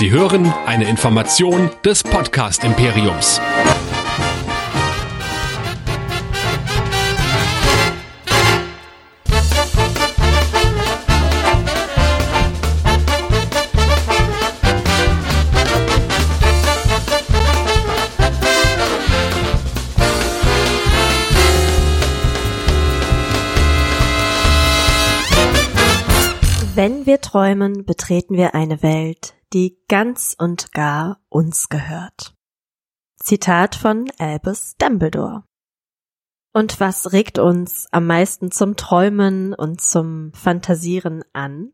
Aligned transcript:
Sie 0.00 0.10
hören 0.10 0.50
eine 0.64 0.88
Information 0.88 1.68
des 1.84 2.02
Podcast 2.02 2.64
Imperiums. 2.64 3.38
Wenn 26.74 27.04
wir 27.04 27.20
träumen, 27.20 27.84
betreten 27.84 28.38
wir 28.38 28.54
eine 28.54 28.82
Welt, 28.82 29.34
die 29.52 29.78
ganz 29.88 30.36
und 30.38 30.72
gar 30.72 31.20
uns 31.28 31.68
gehört. 31.68 32.34
Zitat 33.16 33.74
von 33.74 34.10
Albus 34.18 34.76
Dumbledore. 34.78 35.44
Und 36.52 36.80
was 36.80 37.12
regt 37.12 37.38
uns 37.38 37.86
am 37.92 38.06
meisten 38.06 38.50
zum 38.50 38.76
Träumen 38.76 39.54
und 39.54 39.80
zum 39.80 40.32
Fantasieren 40.32 41.24
an? 41.32 41.72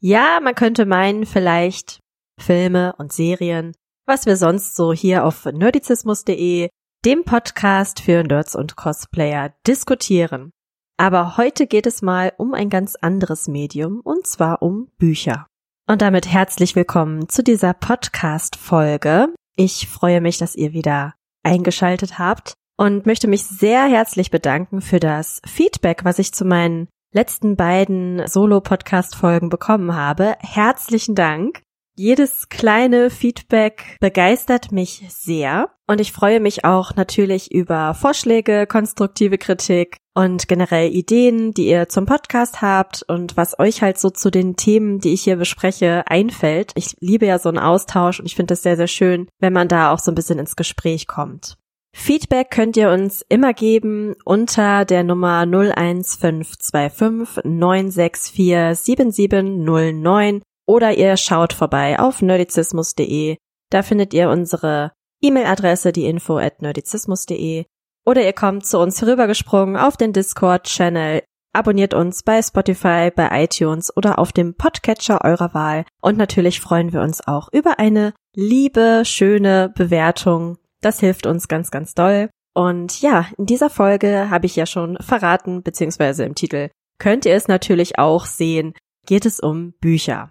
Ja, 0.00 0.40
man 0.42 0.54
könnte 0.54 0.86
meinen, 0.86 1.24
vielleicht 1.24 2.00
Filme 2.38 2.94
und 2.98 3.12
Serien, 3.12 3.72
was 4.06 4.26
wir 4.26 4.36
sonst 4.36 4.76
so 4.76 4.92
hier 4.92 5.24
auf 5.24 5.44
nerdizismus.de, 5.44 6.68
dem 7.04 7.24
Podcast 7.24 8.00
für 8.00 8.22
Nerds 8.22 8.54
und 8.54 8.76
Cosplayer, 8.76 9.54
diskutieren. 9.66 10.50
Aber 10.98 11.36
heute 11.36 11.66
geht 11.66 11.86
es 11.86 12.02
mal 12.02 12.32
um 12.38 12.54
ein 12.54 12.70
ganz 12.70 12.96
anderes 12.96 13.48
Medium, 13.48 14.00
und 14.00 14.26
zwar 14.26 14.62
um 14.62 14.90
Bücher. 14.98 15.46
Und 15.90 16.02
damit 16.02 16.30
herzlich 16.30 16.76
willkommen 16.76 17.30
zu 17.30 17.42
dieser 17.42 17.72
Podcast-Folge. 17.72 19.28
Ich 19.56 19.88
freue 19.88 20.20
mich, 20.20 20.36
dass 20.36 20.54
ihr 20.54 20.74
wieder 20.74 21.14
eingeschaltet 21.42 22.18
habt 22.18 22.52
und 22.76 23.06
möchte 23.06 23.26
mich 23.26 23.46
sehr 23.46 23.84
herzlich 23.84 24.30
bedanken 24.30 24.82
für 24.82 25.00
das 25.00 25.40
Feedback, 25.46 26.04
was 26.04 26.18
ich 26.18 26.34
zu 26.34 26.44
meinen 26.44 26.88
letzten 27.14 27.56
beiden 27.56 28.26
Solo-Podcast-Folgen 28.26 29.48
bekommen 29.48 29.94
habe. 29.94 30.36
Herzlichen 30.40 31.14
Dank. 31.14 31.62
Jedes 31.98 32.48
kleine 32.48 33.10
Feedback 33.10 33.96
begeistert 33.98 34.70
mich 34.70 35.02
sehr 35.08 35.70
und 35.88 36.00
ich 36.00 36.12
freue 36.12 36.38
mich 36.38 36.64
auch 36.64 36.94
natürlich 36.94 37.50
über 37.50 37.92
Vorschläge, 37.92 38.68
konstruktive 38.68 39.36
Kritik 39.36 39.96
und 40.14 40.46
generell 40.46 40.94
Ideen, 40.94 41.54
die 41.54 41.66
ihr 41.66 41.88
zum 41.88 42.06
Podcast 42.06 42.62
habt 42.62 43.04
und 43.08 43.36
was 43.36 43.58
euch 43.58 43.82
halt 43.82 43.98
so 43.98 44.10
zu 44.10 44.30
den 44.30 44.54
Themen, 44.54 45.00
die 45.00 45.12
ich 45.12 45.22
hier 45.22 45.34
bespreche, 45.34 46.04
einfällt. 46.06 46.70
Ich 46.76 46.94
liebe 47.00 47.26
ja 47.26 47.40
so 47.40 47.48
einen 47.48 47.58
Austausch 47.58 48.20
und 48.20 48.26
ich 48.26 48.36
finde 48.36 48.54
es 48.54 48.62
sehr, 48.62 48.76
sehr 48.76 48.86
schön, 48.86 49.26
wenn 49.40 49.52
man 49.52 49.66
da 49.66 49.92
auch 49.92 49.98
so 49.98 50.12
ein 50.12 50.14
bisschen 50.14 50.38
ins 50.38 50.54
Gespräch 50.54 51.08
kommt. 51.08 51.56
Feedback 51.96 52.52
könnt 52.52 52.76
ihr 52.76 52.90
uns 52.90 53.24
immer 53.28 53.54
geben 53.54 54.14
unter 54.24 54.84
der 54.84 55.02
Nummer 55.02 55.40
01525 55.40 57.44
964 57.44 58.78
7709 58.78 60.42
oder 60.68 60.96
ihr 60.96 61.16
schaut 61.16 61.52
vorbei 61.54 61.98
auf 61.98 62.20
nerdizismus.de. 62.20 63.38
Da 63.70 63.82
findet 63.82 64.12
ihr 64.12 64.28
unsere 64.28 64.92
E-Mail-Adresse, 65.22 65.92
die 65.92 66.04
info 66.04 66.36
at 66.36 66.60
nerdizismus.de. 66.60 67.64
Oder 68.04 68.24
ihr 68.24 68.32
kommt 68.34 68.66
zu 68.66 68.78
uns 68.78 69.00
herübergesprungen 69.00 69.76
auf 69.76 69.96
den 69.96 70.12
Discord-Channel, 70.12 71.22
abonniert 71.54 71.94
uns 71.94 72.22
bei 72.22 72.42
Spotify, 72.42 73.10
bei 73.14 73.44
iTunes 73.44 73.94
oder 73.96 74.18
auf 74.18 74.32
dem 74.32 74.54
Podcatcher 74.54 75.24
eurer 75.24 75.54
Wahl. 75.54 75.84
Und 76.02 76.18
natürlich 76.18 76.60
freuen 76.60 76.92
wir 76.92 77.00
uns 77.00 77.26
auch 77.26 77.48
über 77.52 77.78
eine 77.78 78.12
liebe, 78.34 79.02
schöne 79.04 79.72
Bewertung. 79.74 80.58
Das 80.82 81.00
hilft 81.00 81.26
uns 81.26 81.48
ganz, 81.48 81.70
ganz 81.70 81.94
doll. 81.94 82.28
Und 82.54 83.00
ja, 83.00 83.26
in 83.38 83.46
dieser 83.46 83.70
Folge 83.70 84.28
habe 84.30 84.46
ich 84.46 84.54
ja 84.54 84.66
schon 84.66 84.98
verraten, 85.00 85.62
beziehungsweise 85.62 86.24
im 86.24 86.34
Titel 86.34 86.68
könnt 86.98 87.24
ihr 87.24 87.34
es 87.34 87.48
natürlich 87.48 87.98
auch 87.98 88.26
sehen, 88.26 88.74
geht 89.06 89.24
es 89.24 89.40
um 89.40 89.72
Bücher. 89.80 90.30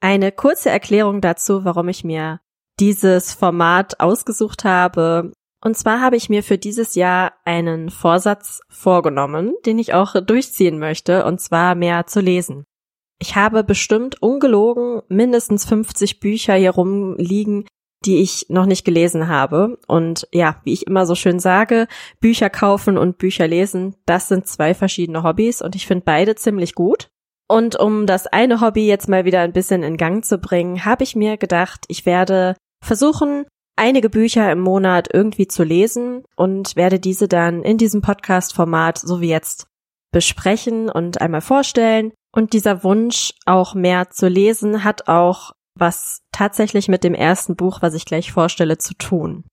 Eine 0.00 0.30
kurze 0.32 0.70
Erklärung 0.70 1.20
dazu, 1.20 1.64
warum 1.64 1.88
ich 1.88 2.04
mir 2.04 2.40
dieses 2.78 3.34
Format 3.34 3.98
ausgesucht 4.00 4.64
habe. 4.64 5.32
Und 5.60 5.76
zwar 5.76 6.00
habe 6.00 6.16
ich 6.16 6.28
mir 6.28 6.44
für 6.44 6.58
dieses 6.58 6.94
Jahr 6.94 7.32
einen 7.44 7.90
Vorsatz 7.90 8.60
vorgenommen, 8.68 9.54
den 9.66 9.78
ich 9.78 9.94
auch 9.94 10.14
durchziehen 10.24 10.78
möchte, 10.78 11.24
und 11.24 11.40
zwar 11.40 11.74
mehr 11.74 12.06
zu 12.06 12.20
lesen. 12.20 12.64
Ich 13.20 13.34
habe 13.34 13.64
bestimmt 13.64 14.22
ungelogen 14.22 15.02
mindestens 15.08 15.64
50 15.64 16.20
Bücher 16.20 16.54
hier 16.54 16.70
rumliegen, 16.70 17.66
die 18.04 18.18
ich 18.22 18.46
noch 18.48 18.66
nicht 18.66 18.84
gelesen 18.84 19.26
habe. 19.26 19.78
Und 19.88 20.28
ja, 20.32 20.60
wie 20.62 20.72
ich 20.72 20.86
immer 20.86 21.04
so 21.06 21.16
schön 21.16 21.40
sage, 21.40 21.88
Bücher 22.20 22.50
kaufen 22.50 22.96
und 22.96 23.18
Bücher 23.18 23.48
lesen, 23.48 23.96
das 24.06 24.28
sind 24.28 24.46
zwei 24.46 24.74
verschiedene 24.74 25.24
Hobbys 25.24 25.60
und 25.60 25.74
ich 25.74 25.88
finde 25.88 26.04
beide 26.04 26.36
ziemlich 26.36 26.76
gut. 26.76 27.10
Und 27.48 27.76
um 27.76 28.06
das 28.06 28.26
eine 28.26 28.60
Hobby 28.60 28.86
jetzt 28.86 29.08
mal 29.08 29.24
wieder 29.24 29.40
ein 29.40 29.52
bisschen 29.52 29.82
in 29.82 29.96
Gang 29.96 30.24
zu 30.24 30.38
bringen, 30.38 30.84
habe 30.84 31.02
ich 31.02 31.16
mir 31.16 31.38
gedacht, 31.38 31.86
ich 31.88 32.04
werde 32.04 32.54
versuchen, 32.84 33.46
einige 33.76 34.10
Bücher 34.10 34.52
im 34.52 34.60
Monat 34.60 35.08
irgendwie 35.12 35.48
zu 35.48 35.64
lesen 35.64 36.24
und 36.36 36.76
werde 36.76 37.00
diese 37.00 37.26
dann 37.26 37.62
in 37.62 37.78
diesem 37.78 38.02
Podcast-Format, 38.02 38.98
so 38.98 39.20
wie 39.20 39.30
jetzt, 39.30 39.66
besprechen 40.12 40.90
und 40.90 41.20
einmal 41.20 41.40
vorstellen. 41.40 42.12
Und 42.34 42.52
dieser 42.52 42.84
Wunsch, 42.84 43.32
auch 43.46 43.74
mehr 43.74 44.10
zu 44.10 44.28
lesen, 44.28 44.84
hat 44.84 45.08
auch 45.08 45.52
was 45.74 46.20
tatsächlich 46.32 46.88
mit 46.88 47.04
dem 47.04 47.14
ersten 47.14 47.56
Buch, 47.56 47.80
was 47.80 47.94
ich 47.94 48.04
gleich 48.04 48.32
vorstelle, 48.32 48.78
zu 48.78 48.94
tun. 48.94 49.44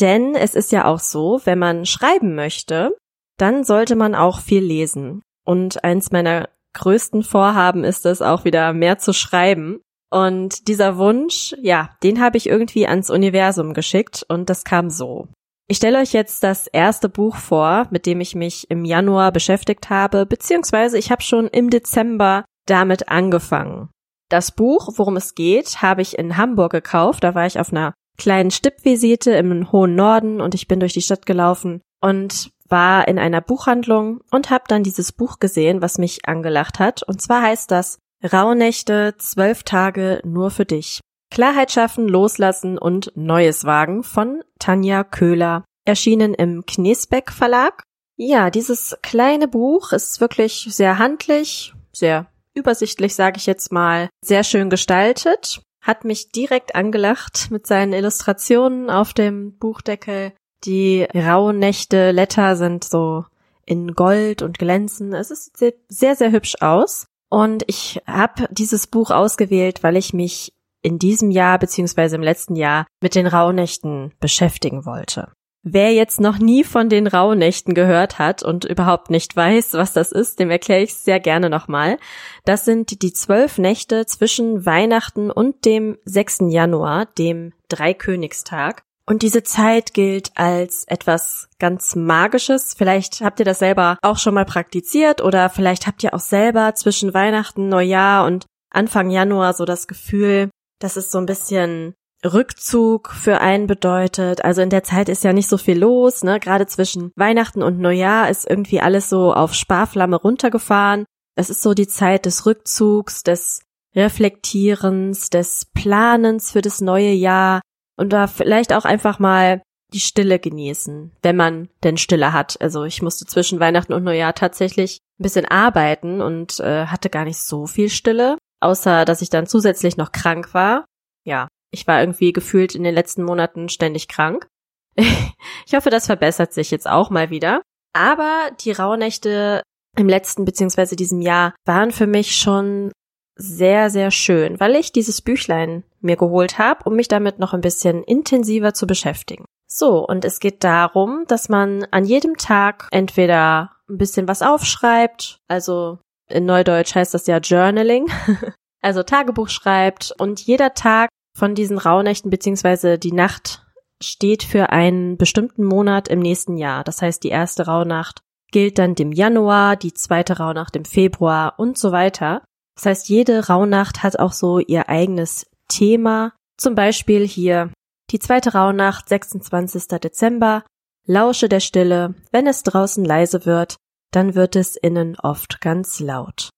Denn 0.00 0.34
es 0.34 0.54
ist 0.54 0.72
ja 0.72 0.86
auch 0.86 1.00
so, 1.00 1.40
wenn 1.44 1.58
man 1.58 1.86
schreiben 1.86 2.34
möchte, 2.34 2.96
dann 3.38 3.64
sollte 3.64 3.94
man 3.94 4.14
auch 4.14 4.40
viel 4.40 4.62
lesen. 4.62 5.22
Und 5.44 5.84
eins 5.84 6.10
meiner 6.10 6.48
größten 6.74 7.22
Vorhaben 7.22 7.84
ist 7.84 8.06
es 8.06 8.22
auch 8.22 8.44
wieder 8.44 8.72
mehr 8.72 8.98
zu 8.98 9.12
schreiben. 9.12 9.80
Und 10.10 10.66
dieser 10.68 10.96
Wunsch, 10.96 11.54
ja, 11.60 11.90
den 12.02 12.20
habe 12.20 12.36
ich 12.36 12.48
irgendwie 12.48 12.86
ans 12.86 13.10
Universum 13.10 13.74
geschickt 13.74 14.24
und 14.28 14.50
das 14.50 14.64
kam 14.64 14.90
so. 14.90 15.28
Ich 15.68 15.76
stelle 15.76 15.98
euch 16.00 16.12
jetzt 16.12 16.42
das 16.42 16.66
erste 16.66 17.08
Buch 17.08 17.36
vor, 17.36 17.86
mit 17.90 18.04
dem 18.04 18.20
ich 18.20 18.34
mich 18.34 18.68
im 18.70 18.84
Januar 18.84 19.30
beschäftigt 19.30 19.88
habe, 19.88 20.26
beziehungsweise 20.26 20.98
ich 20.98 21.12
habe 21.12 21.22
schon 21.22 21.46
im 21.46 21.70
Dezember 21.70 22.44
damit 22.66 23.08
angefangen. 23.08 23.88
Das 24.28 24.50
Buch, 24.50 24.88
worum 24.96 25.16
es 25.16 25.36
geht, 25.36 25.80
habe 25.80 26.02
ich 26.02 26.18
in 26.18 26.36
Hamburg 26.36 26.72
gekauft. 26.72 27.22
Da 27.22 27.36
war 27.36 27.46
ich 27.46 27.60
auf 27.60 27.72
einer 27.72 27.94
kleinen 28.18 28.50
Stippvisite 28.50 29.30
im 29.32 29.70
hohen 29.70 29.94
Norden 29.94 30.40
und 30.40 30.54
ich 30.56 30.66
bin 30.66 30.80
durch 30.80 30.92
die 30.92 31.02
Stadt 31.02 31.24
gelaufen 31.24 31.82
und 32.00 32.50
war 32.70 33.08
in 33.08 33.18
einer 33.18 33.40
Buchhandlung 33.40 34.20
und 34.30 34.50
habe 34.50 34.64
dann 34.68 34.82
dieses 34.82 35.12
Buch 35.12 35.38
gesehen, 35.38 35.82
was 35.82 35.98
mich 35.98 36.26
angelacht 36.26 36.78
hat. 36.78 37.02
Und 37.02 37.20
zwar 37.20 37.42
heißt 37.42 37.70
das 37.70 37.98
Rauhnächte, 38.22 39.14
zwölf 39.18 39.62
Tage 39.62 40.20
nur 40.24 40.50
für 40.50 40.64
dich. 40.64 41.00
Klarheit 41.30 41.70
schaffen, 41.70 42.08
loslassen 42.08 42.76
und 42.76 43.12
Neues 43.14 43.64
wagen 43.64 44.02
von 44.02 44.42
Tanja 44.58 45.04
Köhler, 45.04 45.64
erschienen 45.84 46.34
im 46.34 46.66
Knesbeck 46.66 47.30
Verlag. 47.30 47.82
Ja, 48.16 48.50
dieses 48.50 48.98
kleine 49.02 49.48
Buch 49.48 49.92
ist 49.92 50.20
wirklich 50.20 50.66
sehr 50.70 50.98
handlich, 50.98 51.72
sehr 51.92 52.26
übersichtlich, 52.54 53.14
sage 53.14 53.38
ich 53.38 53.46
jetzt 53.46 53.72
mal, 53.72 54.08
sehr 54.22 54.44
schön 54.44 54.70
gestaltet, 54.70 55.62
hat 55.82 56.04
mich 56.04 56.30
direkt 56.30 56.74
angelacht 56.74 57.48
mit 57.50 57.66
seinen 57.66 57.92
Illustrationen 57.92 58.90
auf 58.90 59.14
dem 59.14 59.56
Buchdeckel 59.56 60.32
die 60.64 61.06
rauen 61.14 61.58
Nächte 61.58 62.10
Letter 62.10 62.56
sind 62.56 62.84
so 62.84 63.24
in 63.64 63.94
Gold 63.94 64.42
und 64.42 64.58
glänzen. 64.58 65.12
Es 65.14 65.30
ist 65.30 65.56
sehr, 65.88 66.16
sehr 66.16 66.32
hübsch 66.32 66.56
aus. 66.60 67.06
Und 67.28 67.62
ich 67.68 68.02
habe 68.06 68.48
dieses 68.50 68.88
Buch 68.88 69.10
ausgewählt, 69.10 69.82
weil 69.82 69.96
ich 69.96 70.12
mich 70.12 70.52
in 70.82 70.98
diesem 70.98 71.30
Jahr 71.30 71.58
beziehungsweise 71.58 72.16
im 72.16 72.22
letzten 72.22 72.56
Jahr 72.56 72.86
mit 73.00 73.14
den 73.14 73.26
Rauhnächten 73.26 74.12
beschäftigen 74.18 74.84
wollte. 74.86 75.32
Wer 75.62 75.92
jetzt 75.92 76.20
noch 76.20 76.38
nie 76.38 76.64
von 76.64 76.88
den 76.88 77.06
Rauhnächten 77.06 77.74
gehört 77.74 78.18
hat 78.18 78.42
und 78.42 78.64
überhaupt 78.64 79.10
nicht 79.10 79.36
weiß, 79.36 79.74
was 79.74 79.92
das 79.92 80.10
ist, 80.10 80.40
dem 80.40 80.50
erkläre 80.50 80.82
ich 80.82 80.90
es 80.90 81.04
sehr 81.04 81.20
gerne 81.20 81.50
nochmal. 81.50 81.98
Das 82.46 82.64
sind 82.64 83.02
die 83.02 83.12
zwölf 83.12 83.58
Nächte 83.58 84.06
zwischen 84.06 84.64
Weihnachten 84.64 85.30
und 85.30 85.66
dem 85.66 85.98
6. 86.06 86.44
Januar, 86.48 87.06
dem 87.06 87.52
Dreikönigstag. 87.68 88.84
Und 89.06 89.22
diese 89.22 89.42
Zeit 89.42 89.92
gilt 89.92 90.30
als 90.36 90.84
etwas 90.86 91.48
ganz 91.58 91.96
Magisches. 91.96 92.74
Vielleicht 92.76 93.22
habt 93.22 93.40
ihr 93.40 93.44
das 93.44 93.58
selber 93.58 93.98
auch 94.02 94.18
schon 94.18 94.34
mal 94.34 94.44
praktiziert 94.44 95.20
oder 95.20 95.50
vielleicht 95.50 95.86
habt 95.86 96.04
ihr 96.04 96.14
auch 96.14 96.20
selber 96.20 96.74
zwischen 96.74 97.12
Weihnachten, 97.12 97.68
Neujahr 97.68 98.26
und 98.26 98.46
Anfang 98.70 99.10
Januar 99.10 99.52
so 99.52 99.64
das 99.64 99.88
Gefühl, 99.88 100.48
dass 100.78 100.96
es 100.96 101.10
so 101.10 101.18
ein 101.18 101.26
bisschen 101.26 101.94
Rückzug 102.24 103.10
für 103.10 103.40
einen 103.40 103.66
bedeutet. 103.66 104.44
Also 104.44 104.62
in 104.62 104.70
der 104.70 104.84
Zeit 104.84 105.08
ist 105.08 105.24
ja 105.24 105.32
nicht 105.32 105.48
so 105.48 105.56
viel 105.56 105.78
los, 105.78 106.22
ne? 106.22 106.38
Gerade 106.38 106.66
zwischen 106.66 107.12
Weihnachten 107.16 107.62
und 107.62 107.78
Neujahr 107.78 108.28
ist 108.28 108.48
irgendwie 108.48 108.80
alles 108.80 109.08
so 109.08 109.32
auf 109.32 109.54
Sparflamme 109.54 110.16
runtergefahren. 110.16 111.06
Es 111.34 111.50
ist 111.50 111.62
so 111.62 111.74
die 111.74 111.88
Zeit 111.88 112.26
des 112.26 112.44
Rückzugs, 112.46 113.22
des 113.22 113.62
Reflektierens, 113.94 115.30
des 115.30 115.66
Planens 115.74 116.52
für 116.52 116.60
das 116.60 116.80
neue 116.80 117.12
Jahr 117.12 117.60
und 118.00 118.14
da 118.14 118.26
vielleicht 118.26 118.72
auch 118.72 118.86
einfach 118.86 119.18
mal 119.18 119.62
die 119.92 120.00
Stille 120.00 120.38
genießen, 120.38 121.12
wenn 121.22 121.36
man 121.36 121.68
denn 121.84 121.98
Stille 121.98 122.32
hat. 122.32 122.58
Also 122.60 122.84
ich 122.84 123.02
musste 123.02 123.26
zwischen 123.26 123.60
Weihnachten 123.60 123.92
und 123.92 124.04
Neujahr 124.04 124.34
tatsächlich 124.34 125.00
ein 125.18 125.22
bisschen 125.22 125.44
arbeiten 125.44 126.22
und 126.22 126.60
äh, 126.60 126.86
hatte 126.86 127.10
gar 127.10 127.24
nicht 127.24 127.38
so 127.38 127.66
viel 127.66 127.90
Stille, 127.90 128.38
außer 128.60 129.04
dass 129.04 129.20
ich 129.20 129.28
dann 129.28 129.46
zusätzlich 129.46 129.98
noch 129.98 130.12
krank 130.12 130.54
war. 130.54 130.86
Ja, 131.26 131.48
ich 131.72 131.86
war 131.86 132.00
irgendwie 132.00 132.32
gefühlt 132.32 132.74
in 132.74 132.84
den 132.84 132.94
letzten 132.94 133.22
Monaten 133.22 133.68
ständig 133.68 134.08
krank. 134.08 134.46
ich 134.96 135.74
hoffe, 135.74 135.90
das 135.90 136.06
verbessert 136.06 136.54
sich 136.54 136.70
jetzt 136.70 136.88
auch 136.88 137.10
mal 137.10 137.28
wieder. 137.28 137.60
Aber 137.92 138.50
die 138.60 138.72
Rauhnächte 138.72 139.62
im 139.98 140.08
letzten 140.08 140.46
beziehungsweise 140.46 140.96
diesem 140.96 141.20
Jahr 141.20 141.54
waren 141.66 141.90
für 141.90 142.06
mich 142.06 142.36
schon 142.36 142.92
sehr, 143.40 143.90
sehr 143.90 144.10
schön, 144.10 144.60
weil 144.60 144.76
ich 144.76 144.92
dieses 144.92 145.20
Büchlein 145.20 145.84
mir 146.00 146.16
geholt 146.16 146.58
habe, 146.58 146.84
um 146.84 146.96
mich 146.96 147.08
damit 147.08 147.38
noch 147.38 147.54
ein 147.54 147.60
bisschen 147.60 148.02
intensiver 148.04 148.74
zu 148.74 148.86
beschäftigen. 148.86 149.44
So, 149.66 150.06
und 150.06 150.24
es 150.24 150.40
geht 150.40 150.64
darum, 150.64 151.24
dass 151.28 151.48
man 151.48 151.86
an 151.90 152.04
jedem 152.04 152.36
Tag 152.36 152.88
entweder 152.90 153.70
ein 153.88 153.98
bisschen 153.98 154.28
was 154.28 154.42
aufschreibt, 154.42 155.38
also 155.48 155.98
in 156.28 156.44
Neudeutsch 156.44 156.94
heißt 156.94 157.14
das 157.14 157.26
ja 157.26 157.38
Journaling, 157.38 158.06
also 158.82 159.02
Tagebuch 159.02 159.48
schreibt 159.48 160.12
und 160.18 160.40
jeder 160.40 160.74
Tag 160.74 161.08
von 161.36 161.54
diesen 161.54 161.78
Rauhnächten 161.78 162.30
beziehungsweise 162.30 162.98
die 162.98 163.12
Nacht 163.12 163.64
steht 164.02 164.42
für 164.42 164.70
einen 164.70 165.16
bestimmten 165.16 165.64
Monat 165.64 166.08
im 166.08 166.20
nächsten 166.20 166.56
Jahr. 166.56 166.84
Das 166.84 167.02
heißt, 167.02 167.22
die 167.22 167.28
erste 167.28 167.66
Rauhnacht 167.66 168.20
gilt 168.50 168.78
dann 168.78 168.94
dem 168.94 169.12
Januar, 169.12 169.76
die 169.76 169.94
zweite 169.94 170.38
Rauhnacht 170.38 170.74
im 170.76 170.84
Februar 170.84 171.54
und 171.58 171.78
so 171.78 171.92
weiter. 171.92 172.42
Das 172.80 172.86
heißt, 172.86 173.08
jede 173.10 173.46
Rauhnacht 173.46 174.02
hat 174.02 174.18
auch 174.18 174.32
so 174.32 174.58
ihr 174.58 174.88
eigenes 174.88 175.44
Thema. 175.68 176.32
Zum 176.56 176.74
Beispiel 176.74 177.26
hier 177.26 177.70
die 178.10 178.18
zweite 178.18 178.54
Rauhnacht, 178.54 179.06
26. 179.06 180.00
Dezember. 180.02 180.64
Lausche 181.06 181.50
der 181.50 181.60
Stille. 181.60 182.14
Wenn 182.32 182.46
es 182.46 182.62
draußen 182.62 183.04
leise 183.04 183.44
wird, 183.44 183.76
dann 184.12 184.34
wird 184.34 184.56
es 184.56 184.76
innen 184.76 185.18
oft 185.20 185.60
ganz 185.60 186.00
laut. 186.00 186.48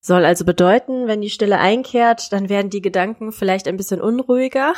Soll 0.00 0.24
also 0.24 0.44
bedeuten, 0.44 1.08
wenn 1.08 1.20
die 1.20 1.30
Stille 1.30 1.58
einkehrt, 1.58 2.32
dann 2.32 2.48
werden 2.48 2.70
die 2.70 2.80
Gedanken 2.80 3.32
vielleicht 3.32 3.66
ein 3.66 3.76
bisschen 3.76 4.00
unruhiger. 4.00 4.74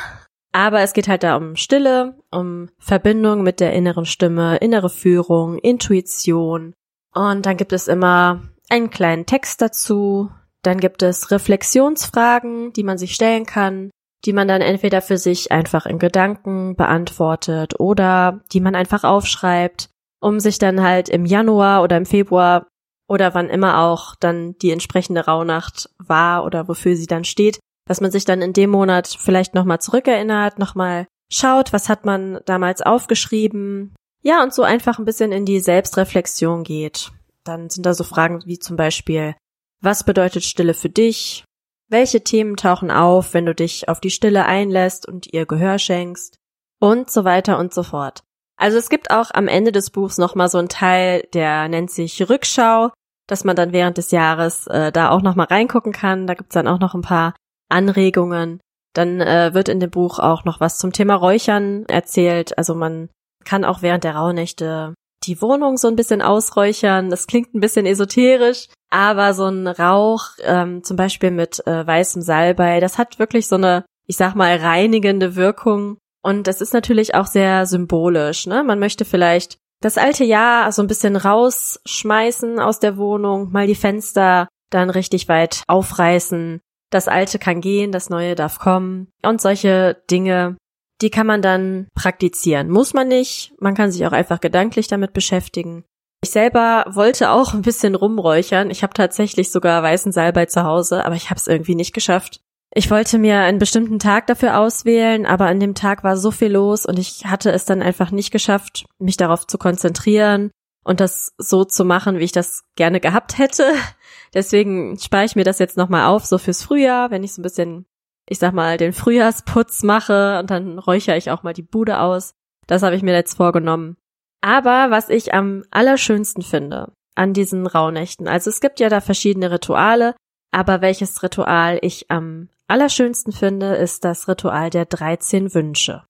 Aber 0.53 0.81
es 0.81 0.93
geht 0.93 1.07
halt 1.07 1.21
da 1.21 1.35
um 1.35 1.55
Stille, 1.55 2.17
um 2.31 2.69
Verbindung 2.79 3.43
mit 3.43 3.59
der 3.59 3.73
inneren 3.73 4.07
Stimme, 4.07 4.57
innere 4.57 4.89
Führung, 4.89 5.59
Intuition. 5.59 6.73
Und 7.13 7.45
dann 7.45 7.57
gibt 7.57 7.73
es 7.73 7.87
immer 7.87 8.41
einen 8.69 8.89
kleinen 8.89 9.27
Text 9.27 9.61
dazu. 9.61 10.31
Dann 10.65 10.79
gibt 10.79 11.03
es 11.03 11.31
Reflexionsfragen, 11.31 12.73
die 12.73 12.83
man 12.83 12.97
sich 12.97 13.13
stellen 13.13 13.45
kann 13.45 13.91
die 14.25 14.33
man 14.33 14.47
dann 14.47 14.61
entweder 14.61 15.01
für 15.01 15.17
sich 15.17 15.51
einfach 15.51 15.85
in 15.85 15.99
Gedanken 15.99 16.75
beantwortet 16.75 17.79
oder 17.79 18.41
die 18.51 18.59
man 18.59 18.75
einfach 18.75 19.03
aufschreibt, 19.03 19.89
um 20.19 20.39
sich 20.39 20.57
dann 20.57 20.81
halt 20.81 21.09
im 21.09 21.25
Januar 21.25 21.83
oder 21.83 21.97
im 21.97 22.05
Februar 22.05 22.67
oder 23.07 23.35
wann 23.35 23.49
immer 23.49 23.81
auch 23.81 24.15
dann 24.15 24.55
die 24.61 24.71
entsprechende 24.71 25.25
Rauhnacht 25.25 25.89
war 25.99 26.43
oder 26.43 26.67
wofür 26.67 26.95
sie 26.95 27.05
dann 27.05 27.23
steht, 27.23 27.59
dass 27.87 28.01
man 28.01 28.11
sich 28.11 28.25
dann 28.25 28.41
in 28.41 28.53
dem 28.53 28.71
Monat 28.71 29.07
vielleicht 29.07 29.53
nochmal 29.53 29.79
zurückerinnert, 29.79 30.57
nochmal 30.57 31.05
schaut, 31.31 31.71
was 31.71 31.87
hat 31.87 32.05
man 32.05 32.39
damals 32.45 32.81
aufgeschrieben. 32.81 33.93
Ja, 34.23 34.41
und 34.41 34.55
so 34.55 34.63
einfach 34.63 34.97
ein 34.97 35.05
bisschen 35.05 35.31
in 35.31 35.45
die 35.45 35.59
Selbstreflexion 35.59 36.63
geht. 36.63 37.11
Dann 37.43 37.69
sind 37.69 37.85
da 37.85 37.93
so 37.93 38.03
Fragen 38.03 38.41
wie 38.47 38.57
zum 38.57 38.75
Beispiel, 38.75 39.35
was 39.81 40.03
bedeutet 40.03 40.43
Stille 40.43 40.73
für 40.73 40.89
dich? 40.89 41.43
Welche 41.89 42.23
Themen 42.23 42.55
tauchen 42.55 42.89
auf, 42.89 43.33
wenn 43.33 43.45
du 43.45 43.53
dich 43.53 43.89
auf 43.89 43.99
die 43.99 44.09
Stille 44.09 44.45
einlässt 44.45 45.07
und 45.07 45.31
ihr 45.31 45.45
Gehör 45.45 45.77
schenkst? 45.77 46.37
Und 46.79 47.09
so 47.11 47.23
weiter 47.23 47.57
und 47.59 47.73
so 47.73 47.83
fort. 47.83 48.23
Also 48.57 48.77
es 48.77 48.89
gibt 48.89 49.11
auch 49.11 49.31
am 49.33 49.47
Ende 49.47 49.71
des 49.71 49.89
Buchs 49.89 50.17
nochmal 50.17 50.49
so 50.49 50.57
einen 50.57 50.69
Teil, 50.69 51.27
der 51.33 51.67
nennt 51.67 51.91
sich 51.91 52.29
Rückschau, 52.29 52.91
dass 53.27 53.43
man 53.43 53.55
dann 53.55 53.73
während 53.73 53.97
des 53.97 54.11
Jahres 54.11 54.67
äh, 54.67 54.91
da 54.91 55.09
auch 55.09 55.21
nochmal 55.21 55.47
reingucken 55.47 55.91
kann. 55.91 56.27
Da 56.27 56.33
gibt's 56.35 56.53
dann 56.53 56.67
auch 56.67 56.79
noch 56.79 56.93
ein 56.93 57.01
paar 57.01 57.35
Anregungen. 57.69 58.61
Dann 58.93 59.19
äh, 59.19 59.53
wird 59.53 59.67
in 59.67 59.79
dem 59.79 59.89
Buch 59.89 60.19
auch 60.19 60.45
noch 60.45 60.59
was 60.59 60.77
zum 60.77 60.93
Thema 60.93 61.15
Räuchern 61.15 61.85
erzählt. 61.87 62.57
Also 62.57 62.75
man 62.75 63.09
kann 63.43 63.65
auch 63.65 63.81
während 63.81 64.03
der 64.03 64.15
Rauhnächte 64.15 64.93
die 65.25 65.41
Wohnung 65.41 65.77
so 65.77 65.87
ein 65.87 65.95
bisschen 65.95 66.21
ausräuchern. 66.21 67.09
Das 67.09 67.27
klingt 67.27 67.53
ein 67.53 67.59
bisschen 67.59 67.85
esoterisch, 67.85 68.67
aber 68.89 69.33
so 69.33 69.45
ein 69.45 69.67
Rauch, 69.67 70.29
ähm, 70.43 70.83
zum 70.83 70.97
Beispiel 70.97 71.31
mit 71.31 71.65
äh, 71.67 71.85
weißem 71.85 72.21
Salbei, 72.21 72.79
das 72.79 72.97
hat 72.97 73.19
wirklich 73.19 73.47
so 73.47 73.55
eine, 73.55 73.85
ich 74.07 74.17
sag 74.17 74.35
mal, 74.35 74.55
reinigende 74.57 75.35
Wirkung. 75.35 75.97
Und 76.21 76.47
das 76.47 76.61
ist 76.61 76.73
natürlich 76.73 77.13
auch 77.13 77.27
sehr 77.27 77.65
symbolisch. 77.65 78.47
Ne? 78.47 78.63
Man 78.63 78.79
möchte 78.79 79.05
vielleicht 79.05 79.57
das 79.81 79.97
alte 79.97 80.23
Jahr 80.23 80.71
so 80.71 80.81
ein 80.81 80.87
bisschen 80.87 81.15
rausschmeißen 81.15 82.59
aus 82.59 82.79
der 82.79 82.97
Wohnung, 82.97 83.51
mal 83.51 83.67
die 83.67 83.75
Fenster 83.75 84.47
dann 84.71 84.89
richtig 84.89 85.27
weit 85.27 85.63
aufreißen. 85.67 86.61
Das 86.89 87.07
alte 87.07 87.39
kann 87.39 87.61
gehen, 87.61 87.91
das 87.91 88.09
neue 88.09 88.35
darf 88.35 88.59
kommen 88.59 89.09
und 89.23 89.41
solche 89.41 90.01
Dinge 90.09 90.57
die 91.01 91.09
kann 91.09 91.27
man 91.27 91.41
dann 91.41 91.87
praktizieren. 91.95 92.69
Muss 92.69 92.93
man 92.93 93.07
nicht. 93.07 93.53
Man 93.59 93.75
kann 93.75 93.91
sich 93.91 94.05
auch 94.05 94.11
einfach 94.11 94.39
gedanklich 94.39 94.87
damit 94.87 95.13
beschäftigen. 95.13 95.83
Ich 96.23 96.31
selber 96.31 96.85
wollte 96.89 97.29
auch 97.29 97.53
ein 97.53 97.61
bisschen 97.61 97.95
rumräuchern. 97.95 98.71
Ich 98.71 98.81
habe 98.81 98.93
tatsächlich 98.93 99.51
sogar 99.51 99.83
weißen 99.83 100.11
Salbei 100.11 100.45
zu 100.45 100.63
Hause, 100.63 101.05
aber 101.05 101.15
ich 101.15 101.29
habe 101.29 101.37
es 101.37 101.47
irgendwie 101.47 101.75
nicht 101.75 101.93
geschafft. 101.93 102.41
Ich 102.73 102.89
wollte 102.91 103.17
mir 103.17 103.39
einen 103.39 103.59
bestimmten 103.59 103.99
Tag 103.99 104.27
dafür 104.27 104.59
auswählen, 104.59 105.25
aber 105.25 105.45
an 105.45 105.59
dem 105.59 105.75
Tag 105.75 106.03
war 106.03 106.17
so 106.17 106.31
viel 106.31 106.51
los 106.51 106.85
und 106.85 106.99
ich 106.99 107.25
hatte 107.25 107.51
es 107.51 107.65
dann 107.65 107.81
einfach 107.81 108.11
nicht 108.11 108.31
geschafft, 108.31 108.85
mich 108.97 109.17
darauf 109.17 109.47
zu 109.47 109.57
konzentrieren 109.57 110.51
und 110.83 110.99
das 110.99 111.33
so 111.37 111.63
zu 111.63 111.85
machen, 111.85 112.19
wie 112.19 112.23
ich 112.23 112.31
das 112.31 112.63
gerne 112.75 112.99
gehabt 112.99 113.37
hätte. 113.37 113.71
Deswegen 114.33 114.97
spare 114.99 115.25
ich 115.25 115.35
mir 115.35 115.45
das 115.45 115.59
jetzt 115.59 115.77
nochmal 115.77 116.07
auf, 116.07 116.25
so 116.25 116.37
fürs 116.37 116.63
Frühjahr, 116.63 117.11
wenn 117.11 117.23
ich 117.23 117.33
so 117.33 117.41
ein 117.41 117.43
bisschen 117.43 117.85
ich 118.27 118.39
sag 118.39 118.53
mal, 118.53 118.77
den 118.77 118.93
Frühjahrsputz 118.93 119.83
mache 119.83 120.39
und 120.39 120.49
dann 120.49 120.79
räuchere 120.79 121.17
ich 121.17 121.31
auch 121.31 121.43
mal 121.43 121.53
die 121.53 121.61
Bude 121.61 121.99
aus. 121.99 122.33
Das 122.67 122.83
habe 122.83 122.95
ich 122.95 123.03
mir 123.03 123.13
jetzt 123.13 123.37
vorgenommen. 123.37 123.97
Aber 124.41 124.91
was 124.91 125.09
ich 125.09 125.33
am 125.33 125.63
allerschönsten 125.71 126.43
finde 126.43 126.91
an 127.15 127.33
diesen 127.33 127.67
Rauhnächten, 127.67 128.27
also 128.27 128.49
es 128.49 128.59
gibt 128.59 128.79
ja 128.79 128.89
da 128.89 129.01
verschiedene 129.01 129.51
Rituale, 129.51 130.15
aber 130.51 130.81
welches 130.81 131.21
Ritual 131.23 131.79
ich 131.81 132.09
am 132.11 132.49
allerschönsten 132.67 133.33
finde, 133.33 133.75
ist 133.75 134.03
das 134.03 134.27
Ritual 134.27 134.69
der 134.69 134.85
13 134.85 135.53
Wünsche. 135.53 136.03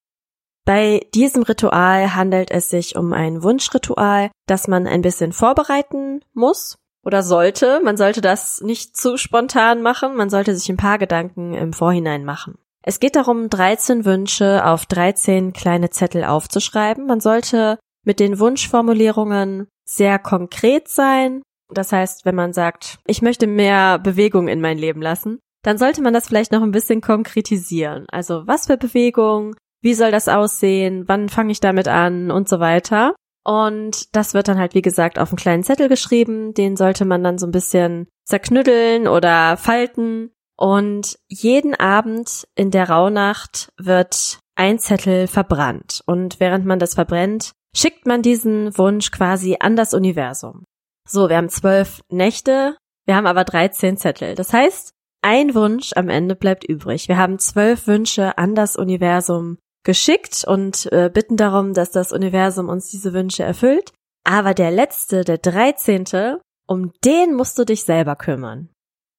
Bei 0.64 1.06
diesem 1.14 1.42
Ritual 1.42 2.14
handelt 2.14 2.50
es 2.50 2.70
sich 2.70 2.96
um 2.96 3.12
ein 3.12 3.42
Wunschritual, 3.42 4.30
das 4.46 4.66
man 4.66 4.86
ein 4.86 5.02
bisschen 5.02 5.32
vorbereiten 5.32 6.24
muss 6.32 6.76
oder 7.06 7.22
sollte. 7.22 7.80
Man 7.84 7.96
sollte 7.96 8.20
das 8.20 8.60
nicht 8.60 8.96
zu 8.96 9.16
spontan 9.16 9.80
machen. 9.80 10.16
Man 10.16 10.28
sollte 10.28 10.56
sich 10.56 10.68
ein 10.68 10.76
paar 10.76 10.98
Gedanken 10.98 11.54
im 11.54 11.72
Vorhinein 11.72 12.24
machen. 12.24 12.58
Es 12.82 13.00
geht 13.00 13.14
darum, 13.16 13.48
13 13.48 14.04
Wünsche 14.04 14.66
auf 14.66 14.86
13 14.86 15.52
kleine 15.52 15.90
Zettel 15.90 16.24
aufzuschreiben. 16.24 17.06
Man 17.06 17.20
sollte 17.20 17.78
mit 18.04 18.18
den 18.18 18.38
Wunschformulierungen 18.40 19.68
sehr 19.84 20.18
konkret 20.18 20.88
sein. 20.88 21.42
Das 21.72 21.92
heißt, 21.92 22.24
wenn 22.24 22.34
man 22.34 22.52
sagt, 22.52 22.98
ich 23.06 23.22
möchte 23.22 23.46
mehr 23.46 23.98
Bewegung 23.98 24.48
in 24.48 24.60
mein 24.60 24.78
Leben 24.78 25.00
lassen, 25.00 25.38
dann 25.62 25.78
sollte 25.78 26.02
man 26.02 26.14
das 26.14 26.28
vielleicht 26.28 26.52
noch 26.52 26.62
ein 26.62 26.70
bisschen 26.70 27.00
konkretisieren. 27.00 28.06
Also 28.08 28.46
was 28.46 28.66
für 28.66 28.76
Bewegung, 28.76 29.56
wie 29.80 29.94
soll 29.94 30.10
das 30.10 30.28
aussehen, 30.28 31.04
wann 31.06 31.28
fange 31.28 31.52
ich 31.52 31.60
damit 31.60 31.88
an 31.88 32.30
und 32.30 32.48
so 32.48 32.60
weiter. 32.60 33.14
Und 33.46 34.16
das 34.16 34.34
wird 34.34 34.48
dann 34.48 34.58
halt, 34.58 34.74
wie 34.74 34.82
gesagt, 34.82 35.20
auf 35.20 35.30
einen 35.30 35.38
kleinen 35.38 35.62
Zettel 35.62 35.88
geschrieben. 35.88 36.52
Den 36.52 36.76
sollte 36.76 37.04
man 37.04 37.22
dann 37.22 37.38
so 37.38 37.46
ein 37.46 37.52
bisschen 37.52 38.08
zerknüddeln 38.24 39.06
oder 39.06 39.56
falten. 39.56 40.32
Und 40.56 41.16
jeden 41.28 41.76
Abend 41.76 42.48
in 42.56 42.72
der 42.72 42.90
Rauhnacht 42.90 43.72
wird 43.78 44.40
ein 44.56 44.80
Zettel 44.80 45.28
verbrannt. 45.28 46.02
Und 46.06 46.40
während 46.40 46.66
man 46.66 46.80
das 46.80 46.94
verbrennt, 46.94 47.52
schickt 47.72 48.04
man 48.04 48.20
diesen 48.20 48.76
Wunsch 48.76 49.12
quasi 49.12 49.58
an 49.60 49.76
das 49.76 49.94
Universum. 49.94 50.64
So, 51.08 51.28
wir 51.28 51.36
haben 51.36 51.48
zwölf 51.48 52.00
Nächte, 52.08 52.76
wir 53.04 53.14
haben 53.14 53.28
aber 53.28 53.44
13 53.44 53.96
Zettel. 53.96 54.34
Das 54.34 54.52
heißt, 54.52 54.92
ein 55.22 55.54
Wunsch 55.54 55.92
am 55.94 56.08
Ende 56.08 56.34
bleibt 56.34 56.64
übrig. 56.64 57.06
Wir 57.06 57.16
haben 57.16 57.38
zwölf 57.38 57.86
Wünsche 57.86 58.38
an 58.38 58.56
das 58.56 58.74
Universum 58.74 59.58
geschickt 59.86 60.44
und 60.46 60.92
äh, 60.92 61.08
bitten 61.08 61.38
darum, 61.38 61.72
dass 61.72 61.90
das 61.90 62.12
Universum 62.12 62.68
uns 62.68 62.90
diese 62.90 63.14
Wünsche 63.14 63.44
erfüllt. 63.44 63.92
Aber 64.24 64.52
der 64.52 64.70
letzte, 64.70 65.24
der 65.24 65.38
dreizehnte, 65.38 66.42
um 66.66 66.92
den 67.04 67.34
musst 67.34 67.58
du 67.58 67.64
dich 67.64 67.84
selber 67.84 68.16
kümmern. 68.16 68.68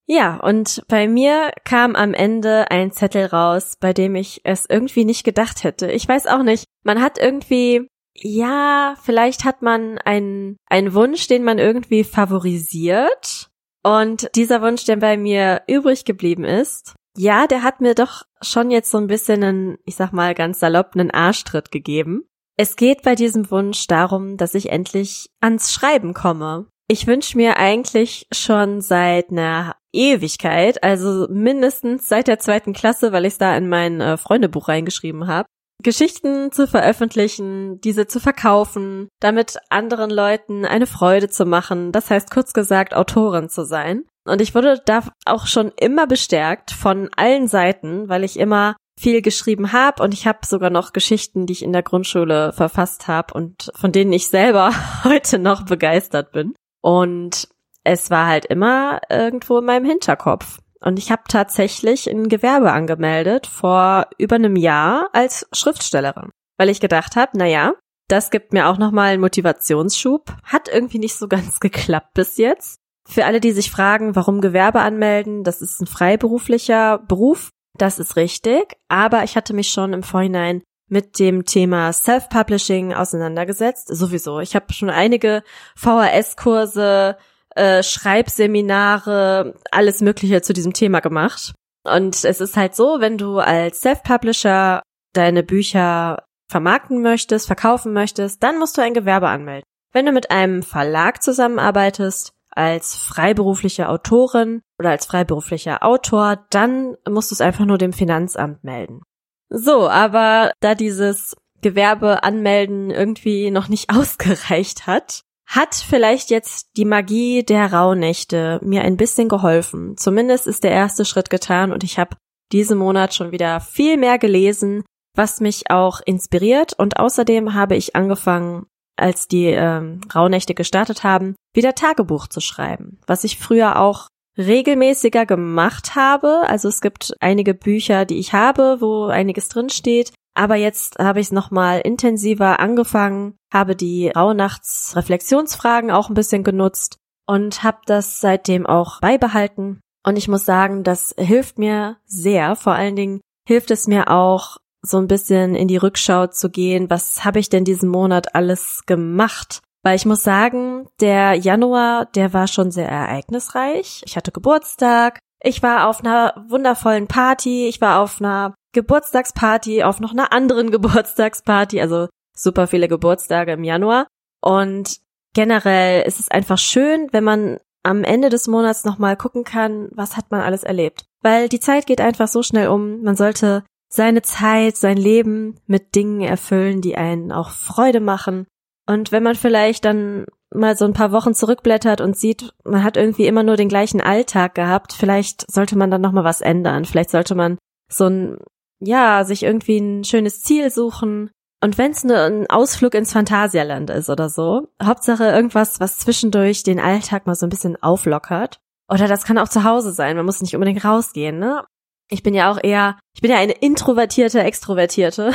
Ja, 0.05 0.37
und 0.37 0.83
bei 0.87 1.07
mir 1.07 1.51
kam 1.63 1.95
am 1.95 2.13
Ende 2.13 2.69
ein 2.71 2.91
Zettel 2.91 3.25
raus, 3.25 3.75
bei 3.79 3.93
dem 3.93 4.15
ich 4.15 4.41
es 4.43 4.65
irgendwie 4.69 5.05
nicht 5.05 5.23
gedacht 5.23 5.63
hätte. 5.63 5.91
Ich 5.91 6.07
weiß 6.07 6.27
auch 6.27 6.43
nicht. 6.43 6.65
Man 6.83 7.01
hat 7.01 7.17
irgendwie, 7.17 7.87
ja, 8.15 8.95
vielleicht 9.01 9.45
hat 9.45 9.61
man 9.61 9.97
einen, 9.99 10.57
einen 10.69 10.93
Wunsch, 10.93 11.27
den 11.27 11.43
man 11.43 11.57
irgendwie 11.57 12.03
favorisiert. 12.03 13.47
Und 13.83 14.29
dieser 14.35 14.61
Wunsch, 14.61 14.83
der 14.83 14.97
bei 14.97 15.17
mir 15.17 15.61
übrig 15.67 16.03
geblieben 16.03 16.43
ist, 16.43 16.95
ja, 17.17 17.47
der 17.47 17.63
hat 17.63 17.81
mir 17.81 17.95
doch 17.95 18.23
schon 18.41 18.69
jetzt 18.69 18.91
so 18.91 18.97
ein 18.97 19.07
bisschen 19.07 19.43
einen, 19.43 19.77
ich 19.85 19.95
sag 19.95 20.13
mal 20.13 20.35
ganz 20.35 20.59
salopp, 20.59 20.91
einen 20.93 21.11
Arschtritt 21.11 21.71
gegeben. 21.71 22.29
Es 22.57 22.75
geht 22.75 23.01
bei 23.01 23.15
diesem 23.15 23.51
Wunsch 23.51 23.87
darum, 23.87 24.37
dass 24.37 24.55
ich 24.55 24.71
endlich 24.71 25.29
ans 25.41 25.73
Schreiben 25.73 26.13
komme. 26.13 26.67
Ich 26.87 27.05
wünsche 27.05 27.37
mir 27.37 27.57
eigentlich 27.57 28.27
schon 28.31 28.81
seit 28.81 29.31
einer 29.31 29.75
Ewigkeit, 29.91 30.83
also 30.83 31.27
mindestens 31.29 32.07
seit 32.07 32.27
der 32.27 32.39
zweiten 32.39 32.73
Klasse, 32.73 33.11
weil 33.11 33.25
ich 33.25 33.33
es 33.33 33.39
da 33.39 33.57
in 33.57 33.67
mein 33.67 33.99
äh, 33.99 34.17
Freundebuch 34.17 34.67
reingeschrieben 34.67 35.27
habe, 35.27 35.47
Geschichten 35.83 36.51
zu 36.51 36.67
veröffentlichen, 36.67 37.79
diese 37.81 38.07
zu 38.07 38.19
verkaufen, 38.19 39.09
damit 39.19 39.57
anderen 39.69 40.09
Leuten 40.09 40.65
eine 40.65 40.87
Freude 40.87 41.29
zu 41.29 41.45
machen, 41.45 41.91
das 41.91 42.09
heißt 42.09 42.31
kurz 42.31 42.53
gesagt 42.53 42.95
Autorin 42.95 43.49
zu 43.49 43.65
sein. 43.65 44.03
Und 44.29 44.41
ich 44.41 44.55
wurde 44.55 44.81
da 44.85 45.03
auch 45.25 45.47
schon 45.47 45.71
immer 45.77 46.07
bestärkt 46.07 46.71
von 46.71 47.09
allen 47.15 47.47
Seiten, 47.47 48.09
weil 48.09 48.23
ich 48.23 48.37
immer 48.37 48.75
viel 48.99 49.21
geschrieben 49.21 49.71
habe 49.73 50.01
und 50.01 50.13
ich 50.13 50.25
habe 50.25 50.39
sogar 50.45 50.71
noch 50.71 50.91
Geschichten, 50.91 51.45
die 51.45 51.53
ich 51.53 51.63
in 51.63 51.71
der 51.71 51.83
Grundschule 51.83 52.51
verfasst 52.51 53.07
habe 53.07 53.33
und 53.33 53.71
von 53.75 53.91
denen 53.91 54.11
ich 54.11 54.29
selber 54.29 54.71
heute 55.03 55.37
noch 55.37 55.65
begeistert 55.65 56.31
bin. 56.31 56.53
Und 56.81 57.47
es 57.83 58.09
war 58.09 58.27
halt 58.27 58.45
immer 58.45 58.99
irgendwo 59.09 59.59
in 59.59 59.65
meinem 59.65 59.85
Hinterkopf. 59.85 60.59
Und 60.81 60.99
ich 60.99 61.11
habe 61.11 61.23
tatsächlich 61.27 62.09
ein 62.09 62.27
Gewerbe 62.27 62.71
angemeldet 62.71 63.47
vor 63.47 64.07
über 64.17 64.35
einem 64.35 64.55
Jahr 64.55 65.09
als 65.13 65.47
Schriftstellerin, 65.53 66.31
weil 66.57 66.69
ich 66.69 66.79
gedacht 66.79 67.15
habe, 67.15 67.31
na 67.35 67.45
ja, 67.45 67.73
das 68.07 68.29
gibt 68.29 68.53
mir 68.53 68.67
auch 68.67 68.77
nochmal 68.77 69.13
einen 69.13 69.21
Motivationsschub. 69.21 70.33
Hat 70.43 70.69
irgendwie 70.69 70.99
nicht 70.99 71.15
so 71.15 71.27
ganz 71.29 71.59
geklappt 71.59 72.13
bis 72.13 72.37
jetzt. 72.37 72.79
Für 73.07 73.25
alle, 73.25 73.39
die 73.39 73.51
sich 73.51 73.71
fragen, 73.71 74.15
warum 74.15 74.41
Gewerbe 74.41 74.81
anmelden, 74.81 75.43
das 75.43 75.61
ist 75.61 75.81
ein 75.81 75.87
freiberuflicher 75.87 76.99
Beruf. 76.99 77.49
Das 77.77 77.99
ist 77.99 78.15
richtig. 78.15 78.75
Aber 78.89 79.23
ich 79.23 79.35
hatte 79.35 79.53
mich 79.53 79.69
schon 79.69 79.93
im 79.93 80.03
Vorhinein 80.03 80.61
mit 80.89 81.19
dem 81.19 81.45
Thema 81.45 81.93
Self-Publishing 81.93 82.93
auseinandergesetzt. 82.93 83.87
Sowieso. 83.87 84.39
Ich 84.39 84.55
habe 84.55 84.73
schon 84.73 84.89
einige 84.89 85.43
VHS-Kurse, 85.75 87.17
äh, 87.55 87.83
Schreibseminare, 87.83 89.55
alles 89.71 90.01
Mögliche 90.01 90.41
zu 90.41 90.53
diesem 90.53 90.73
Thema 90.73 90.99
gemacht. 90.99 91.53
Und 91.83 92.23
es 92.25 92.41
ist 92.41 92.57
halt 92.57 92.75
so, 92.75 92.97
wenn 92.99 93.17
du 93.17 93.39
als 93.39 93.81
Self-Publisher 93.81 94.81
deine 95.13 95.43
Bücher 95.43 96.23
vermarkten 96.49 97.01
möchtest, 97.01 97.47
verkaufen 97.47 97.93
möchtest, 97.93 98.43
dann 98.43 98.59
musst 98.59 98.77
du 98.77 98.81
ein 98.81 98.93
Gewerbe 98.93 99.27
anmelden. 99.27 99.63
Wenn 99.93 100.05
du 100.05 100.11
mit 100.11 100.31
einem 100.31 100.63
Verlag 100.63 101.23
zusammenarbeitest, 101.23 102.31
als 102.57 102.95
freiberufliche 102.95 103.87
Autorin 103.87 104.61
oder 104.79 104.89
als 104.89 105.05
freiberuflicher 105.05 105.83
Autor, 105.83 106.45
dann 106.49 106.95
musst 107.07 107.31
du 107.31 107.35
es 107.35 107.41
einfach 107.41 107.65
nur 107.65 107.77
dem 107.77 107.93
Finanzamt 107.93 108.63
melden. 108.63 109.01
So, 109.49 109.87
aber 109.87 110.51
da 110.59 110.75
dieses 110.75 111.35
Gewerbe 111.61 112.23
anmelden 112.23 112.89
irgendwie 112.89 113.51
noch 113.51 113.67
nicht 113.67 113.89
ausgereicht 113.95 114.87
hat, 114.87 115.21
hat 115.47 115.75
vielleicht 115.75 116.29
jetzt 116.29 116.71
die 116.75 116.85
Magie 116.85 117.43
der 117.43 117.71
Rauhnächte 117.71 118.59
mir 118.61 118.81
ein 118.81 118.97
bisschen 118.97 119.29
geholfen. 119.29 119.95
Zumindest 119.95 120.45
ist 120.45 120.63
der 120.63 120.71
erste 120.71 121.05
Schritt 121.05 121.29
getan 121.29 121.71
und 121.71 121.83
ich 121.83 121.97
habe 121.97 122.17
diesen 122.51 122.77
Monat 122.77 123.13
schon 123.13 123.31
wieder 123.31 123.59
viel 123.61 123.97
mehr 123.97 124.17
gelesen, 124.17 124.83
was 125.15 125.39
mich 125.39 125.69
auch 125.71 126.01
inspiriert. 126.05 126.73
Und 126.77 126.97
außerdem 126.97 127.53
habe 127.53 127.75
ich 127.75 127.95
angefangen, 127.95 128.65
als 128.97 129.27
die 129.27 129.45
ähm, 129.45 130.01
Rauhnächte 130.13 130.53
gestartet 130.53 131.03
haben, 131.03 131.35
wieder 131.53 131.75
Tagebuch 131.75 132.27
zu 132.27 132.39
schreiben, 132.41 132.99
was 133.07 133.23
ich 133.23 133.39
früher 133.39 133.79
auch 133.79 134.07
regelmäßiger 134.37 135.25
gemacht 135.25 135.95
habe. 135.95 136.43
Also 136.47 136.67
es 136.67 136.81
gibt 136.81 137.13
einige 137.19 137.53
Bücher, 137.53 138.05
die 138.05 138.19
ich 138.19 138.33
habe, 138.33 138.77
wo 138.79 139.05
einiges 139.05 139.49
drin 139.49 139.69
steht. 139.69 140.13
Aber 140.35 140.55
jetzt 140.55 140.99
habe 140.99 141.19
ich 141.19 141.27
es 141.27 141.31
nochmal 141.31 141.81
intensiver 141.81 142.59
angefangen, 142.59 143.35
habe 143.51 143.75
die 143.75 144.09
Rauhnachtsreflexionsfragen 144.09 145.89
auch 145.89 146.09
ein 146.09 146.13
bisschen 146.13 146.43
genutzt 146.43 146.97
und 147.25 147.63
habe 147.63 147.79
das 147.87 148.21
seitdem 148.21 148.67
auch 148.67 149.01
beibehalten. 149.01 149.81
Und 150.05 150.15
ich 150.15 150.27
muss 150.27 150.45
sagen, 150.45 150.83
das 150.83 151.13
hilft 151.17 151.57
mir 151.57 151.97
sehr. 152.05 152.55
Vor 152.55 152.73
allen 152.73 152.95
Dingen 152.95 153.21
hilft 153.47 153.71
es 153.71 153.87
mir 153.87 154.11
auch, 154.11 154.57
so 154.87 154.97
ein 154.97 155.07
bisschen 155.07 155.55
in 155.55 155.67
die 155.67 155.77
Rückschau 155.77 156.27
zu 156.27 156.49
gehen. 156.49 156.89
Was 156.89 157.25
habe 157.25 157.39
ich 157.39 157.49
denn 157.49 157.65
diesen 157.65 157.89
Monat 157.89 158.35
alles 158.35 158.83
gemacht? 158.85 159.61
Weil 159.83 159.95
ich 159.95 160.05
muss 160.05 160.23
sagen, 160.23 160.87
der 160.99 161.33
Januar, 161.33 162.05
der 162.05 162.33
war 162.33 162.47
schon 162.47 162.71
sehr 162.71 162.89
ereignisreich. 162.89 164.01
Ich 164.05 164.17
hatte 164.17 164.31
Geburtstag. 164.31 165.19
Ich 165.41 165.63
war 165.63 165.87
auf 165.87 166.01
einer 166.01 166.45
wundervollen 166.49 167.07
Party. 167.07 167.67
Ich 167.67 167.79
war 167.79 168.01
auf 168.01 168.19
einer 168.19 168.55
Geburtstagsparty, 168.73 169.83
auf 169.83 169.99
noch 169.99 170.11
einer 170.11 170.33
anderen 170.33 170.71
Geburtstagsparty, 170.71 171.81
also 171.81 172.07
super 172.35 172.67
viele 172.67 172.87
Geburtstage 172.87 173.53
im 173.53 173.63
Januar. 173.63 174.07
Und 174.41 174.97
generell 175.33 176.03
ist 176.05 176.19
es 176.19 176.29
einfach 176.29 176.57
schön, 176.57 177.07
wenn 177.11 177.23
man 177.23 177.59
am 177.83 178.03
Ende 178.03 178.29
des 178.29 178.47
Monats 178.47 178.83
nochmal 178.83 179.15
gucken 179.15 179.43
kann, 179.43 179.89
was 179.93 180.17
hat 180.17 180.29
man 180.31 180.41
alles 180.41 180.63
erlebt. 180.63 181.05
Weil 181.21 181.47
die 181.49 181.59
Zeit 181.59 181.87
geht 181.87 182.01
einfach 182.01 182.27
so 182.27 182.43
schnell 182.43 182.67
um. 182.67 183.01
Man 183.01 183.15
sollte 183.15 183.63
seine 183.97 184.21
Zeit, 184.21 184.77
sein 184.77 184.95
Leben 184.95 185.59
mit 185.65 185.95
Dingen 185.95 186.21
erfüllen, 186.21 186.79
die 186.79 186.95
einen 186.95 187.33
auch 187.33 187.49
Freude 187.49 187.99
machen. 187.99 188.47
Und 188.85 189.11
wenn 189.11 189.23
man 189.23 189.35
vielleicht 189.35 189.83
dann 189.83 190.25
mal 190.55 190.77
so 190.77 190.85
ein 190.85 190.93
paar 190.93 191.11
Wochen 191.11 191.33
zurückblättert 191.33 191.99
und 191.99 192.15
sieht, 192.15 192.53
man 192.63 192.83
hat 192.83 192.95
irgendwie 192.95 193.27
immer 193.27 193.43
nur 193.43 193.57
den 193.57 193.67
gleichen 193.67 193.99
Alltag 193.99 194.55
gehabt, 194.55 194.93
vielleicht 194.93 195.51
sollte 195.51 195.77
man 195.77 195.91
dann 195.91 195.99
nochmal 195.99 196.23
was 196.23 196.39
ändern. 196.39 196.85
Vielleicht 196.85 197.09
sollte 197.09 197.35
man 197.35 197.57
so 197.91 198.05
ein 198.05 198.37
ja, 198.79 199.23
sich 199.23 199.43
irgendwie 199.43 199.77
ein 199.77 200.03
schönes 200.03 200.41
Ziel 200.41 200.69
suchen. 200.69 201.31
Und 201.63 201.77
wenn 201.77 201.91
es 201.91 202.03
nur 202.03 202.17
ein 202.17 202.47
Ausflug 202.49 202.93
ins 202.93 203.13
Phantasialand 203.13 203.89
ist 203.89 204.09
oder 204.09 204.29
so, 204.29 204.67
Hauptsache 204.81 205.25
irgendwas, 205.25 205.79
was 205.79 205.97
zwischendurch 205.97 206.63
den 206.63 206.79
Alltag 206.79 207.25
mal 207.25 207.35
so 207.35 207.45
ein 207.47 207.49
bisschen 207.49 207.81
auflockert. 207.81 208.59
Oder 208.89 209.07
das 209.07 209.25
kann 209.25 209.37
auch 209.37 209.49
zu 209.49 209.63
Hause 209.63 209.91
sein, 209.91 210.15
man 210.15 210.25
muss 210.25 210.41
nicht 210.41 210.53
unbedingt 210.53 210.85
rausgehen, 210.85 211.39
ne? 211.39 211.65
Ich 212.09 212.23
bin 212.23 212.33
ja 212.33 212.51
auch 212.51 212.59
eher, 212.61 212.99
ich 213.15 213.21
bin 213.21 213.31
ja 213.31 213.37
eine 213.37 213.53
introvertierte, 213.53 214.41
extrovertierte. 214.41 215.33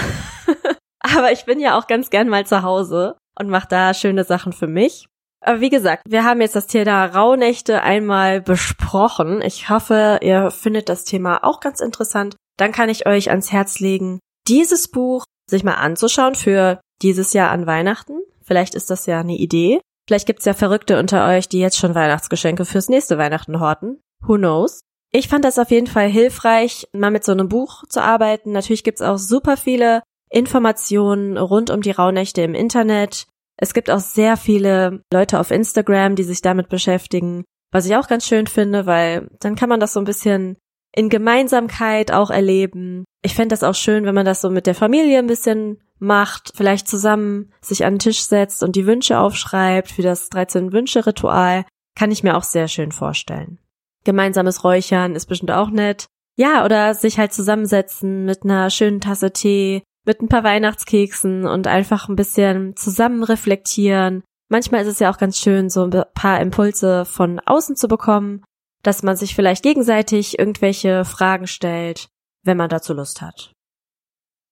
Aber 1.00 1.32
ich 1.32 1.44
bin 1.44 1.60
ja 1.60 1.78
auch 1.78 1.86
ganz 1.86 2.10
gern 2.10 2.28
mal 2.28 2.46
zu 2.46 2.62
Hause 2.62 3.16
und 3.38 3.50
mache 3.50 3.68
da 3.68 3.92
schöne 3.94 4.24
Sachen 4.24 4.52
für 4.52 4.68
mich. 4.68 5.06
Aber 5.44 5.60
wie 5.60 5.70
gesagt, 5.70 6.04
wir 6.06 6.24
haben 6.24 6.40
jetzt 6.40 6.54
das 6.54 6.68
Thema 6.68 7.04
Rauhnächte 7.06 7.82
einmal 7.82 8.40
besprochen. 8.40 9.42
Ich 9.42 9.68
hoffe, 9.68 10.20
ihr 10.22 10.50
findet 10.50 10.88
das 10.88 11.04
Thema 11.04 11.42
auch 11.42 11.58
ganz 11.60 11.80
interessant 11.80 12.36
dann 12.56 12.72
kann 12.72 12.88
ich 12.88 13.06
euch 13.06 13.30
ans 13.30 13.52
Herz 13.52 13.80
legen, 13.80 14.20
dieses 14.48 14.88
Buch 14.88 15.24
sich 15.48 15.64
mal 15.64 15.74
anzuschauen 15.74 16.34
für 16.34 16.80
dieses 17.02 17.32
Jahr 17.32 17.50
an 17.50 17.66
Weihnachten. 17.66 18.20
Vielleicht 18.42 18.74
ist 18.74 18.90
das 18.90 19.06
ja 19.06 19.20
eine 19.20 19.36
Idee. 19.36 19.80
Vielleicht 20.06 20.26
gibt's 20.26 20.44
ja 20.44 20.54
Verrückte 20.54 20.98
unter 20.98 21.26
euch, 21.26 21.48
die 21.48 21.60
jetzt 21.60 21.78
schon 21.78 21.94
Weihnachtsgeschenke 21.94 22.64
fürs 22.64 22.88
nächste 22.88 23.18
Weihnachten 23.18 23.60
horten. 23.60 24.00
Who 24.24 24.36
knows? 24.36 24.80
Ich 25.14 25.28
fand 25.28 25.44
das 25.44 25.58
auf 25.58 25.70
jeden 25.70 25.86
Fall 25.86 26.08
hilfreich, 26.08 26.88
mal 26.92 27.10
mit 27.10 27.22
so 27.22 27.32
einem 27.32 27.48
Buch 27.48 27.84
zu 27.88 28.02
arbeiten. 28.02 28.52
Natürlich 28.52 28.82
gibt's 28.82 29.02
auch 29.02 29.18
super 29.18 29.58
viele 29.58 30.02
Informationen 30.30 31.36
rund 31.36 31.68
um 31.68 31.82
die 31.82 31.90
Rauhnächte 31.90 32.40
im 32.40 32.54
Internet. 32.54 33.26
Es 33.58 33.74
gibt 33.74 33.90
auch 33.90 34.00
sehr 34.00 34.38
viele 34.38 35.02
Leute 35.12 35.38
auf 35.38 35.50
Instagram, 35.50 36.16
die 36.16 36.22
sich 36.22 36.40
damit 36.40 36.70
beschäftigen, 36.70 37.44
was 37.70 37.84
ich 37.84 37.94
auch 37.94 38.08
ganz 38.08 38.26
schön 38.26 38.46
finde, 38.46 38.86
weil 38.86 39.28
dann 39.40 39.54
kann 39.54 39.68
man 39.68 39.80
das 39.80 39.92
so 39.92 40.00
ein 40.00 40.06
bisschen 40.06 40.56
in 40.94 41.10
Gemeinsamkeit 41.10 42.10
auch 42.10 42.30
erleben. 42.30 43.04
Ich 43.22 43.34
fände 43.34 43.52
das 43.52 43.62
auch 43.62 43.74
schön, 43.74 44.06
wenn 44.06 44.14
man 44.14 44.26
das 44.26 44.40
so 44.40 44.48
mit 44.48 44.66
der 44.66 44.74
Familie 44.74 45.18
ein 45.18 45.26
bisschen 45.26 45.82
macht, 45.98 46.52
vielleicht 46.54 46.88
zusammen 46.88 47.52
sich 47.60 47.84
an 47.84 47.94
den 47.94 47.98
Tisch 47.98 48.22
setzt 48.22 48.62
und 48.62 48.76
die 48.76 48.86
Wünsche 48.86 49.18
aufschreibt 49.18 49.90
für 49.90 50.02
das 50.02 50.30
13 50.30 50.72
Wünsche 50.72 51.06
Ritual. 51.06 51.64
Kann 51.94 52.10
ich 52.10 52.22
mir 52.22 52.36
auch 52.36 52.42
sehr 52.42 52.68
schön 52.68 52.92
vorstellen. 52.92 53.58
Gemeinsames 54.04 54.64
Räuchern 54.64 55.14
ist 55.14 55.26
bestimmt 55.26 55.50
auch 55.50 55.70
nett. 55.70 56.06
Ja, 56.36 56.64
oder 56.64 56.94
sich 56.94 57.18
halt 57.18 57.32
zusammensetzen 57.32 58.24
mit 58.24 58.44
einer 58.44 58.70
schönen 58.70 59.00
Tasse 59.00 59.32
Tee, 59.32 59.82
mit 60.06 60.20
ein 60.22 60.28
paar 60.28 60.44
Weihnachtskeksen 60.44 61.46
und 61.46 61.66
einfach 61.66 62.08
ein 62.08 62.16
bisschen 62.16 62.74
zusammen 62.76 63.22
reflektieren. 63.22 64.22
Manchmal 64.48 64.82
ist 64.82 64.88
es 64.88 64.98
ja 64.98 65.10
auch 65.12 65.18
ganz 65.18 65.38
schön, 65.38 65.70
so 65.70 65.84
ein 65.84 66.04
paar 66.14 66.40
Impulse 66.40 67.04
von 67.04 67.40
außen 67.40 67.76
zu 67.76 67.88
bekommen 67.88 68.42
dass 68.82 69.02
man 69.02 69.16
sich 69.16 69.34
vielleicht 69.34 69.62
gegenseitig 69.62 70.38
irgendwelche 70.38 71.04
Fragen 71.04 71.46
stellt, 71.46 72.08
wenn 72.44 72.56
man 72.56 72.68
dazu 72.68 72.92
Lust 72.92 73.22
hat. 73.22 73.52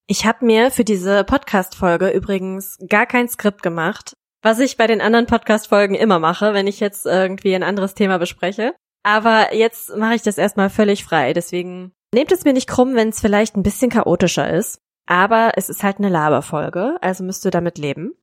Ich 0.07 0.25
habe 0.25 0.45
mir 0.45 0.71
für 0.71 0.83
diese 0.83 1.23
Podcast-Folge 1.23 2.09
übrigens 2.09 2.77
gar 2.89 3.05
kein 3.05 3.29
Skript 3.29 3.61
gemacht, 3.61 4.13
was 4.41 4.59
ich 4.59 4.77
bei 4.77 4.87
den 4.87 5.01
anderen 5.01 5.27
Podcast-Folgen 5.27 5.95
immer 5.95 6.19
mache, 6.19 6.53
wenn 6.53 6.67
ich 6.67 6.79
jetzt 6.79 7.05
irgendwie 7.05 7.55
ein 7.55 7.63
anderes 7.63 7.93
Thema 7.93 8.17
bespreche. 8.17 8.73
Aber 9.03 9.53
jetzt 9.53 9.95
mache 9.95 10.15
ich 10.15 10.21
das 10.21 10.37
erstmal 10.37 10.69
völlig 10.69 11.03
frei, 11.03 11.33
deswegen 11.33 11.91
nehmt 12.13 12.31
es 12.31 12.43
mir 12.43 12.53
nicht 12.53 12.67
krumm, 12.67 12.95
wenn 12.95 13.09
es 13.09 13.19
vielleicht 13.19 13.55
ein 13.55 13.63
bisschen 13.63 13.89
chaotischer 13.89 14.49
ist. 14.49 14.79
Aber 15.07 15.53
es 15.55 15.69
ist 15.69 15.83
halt 15.83 15.97
eine 15.97 16.09
Laberfolge, 16.09 16.97
also 17.01 17.23
müsst 17.23 17.43
ihr 17.45 17.51
damit 17.51 17.77
leben. 17.77 18.13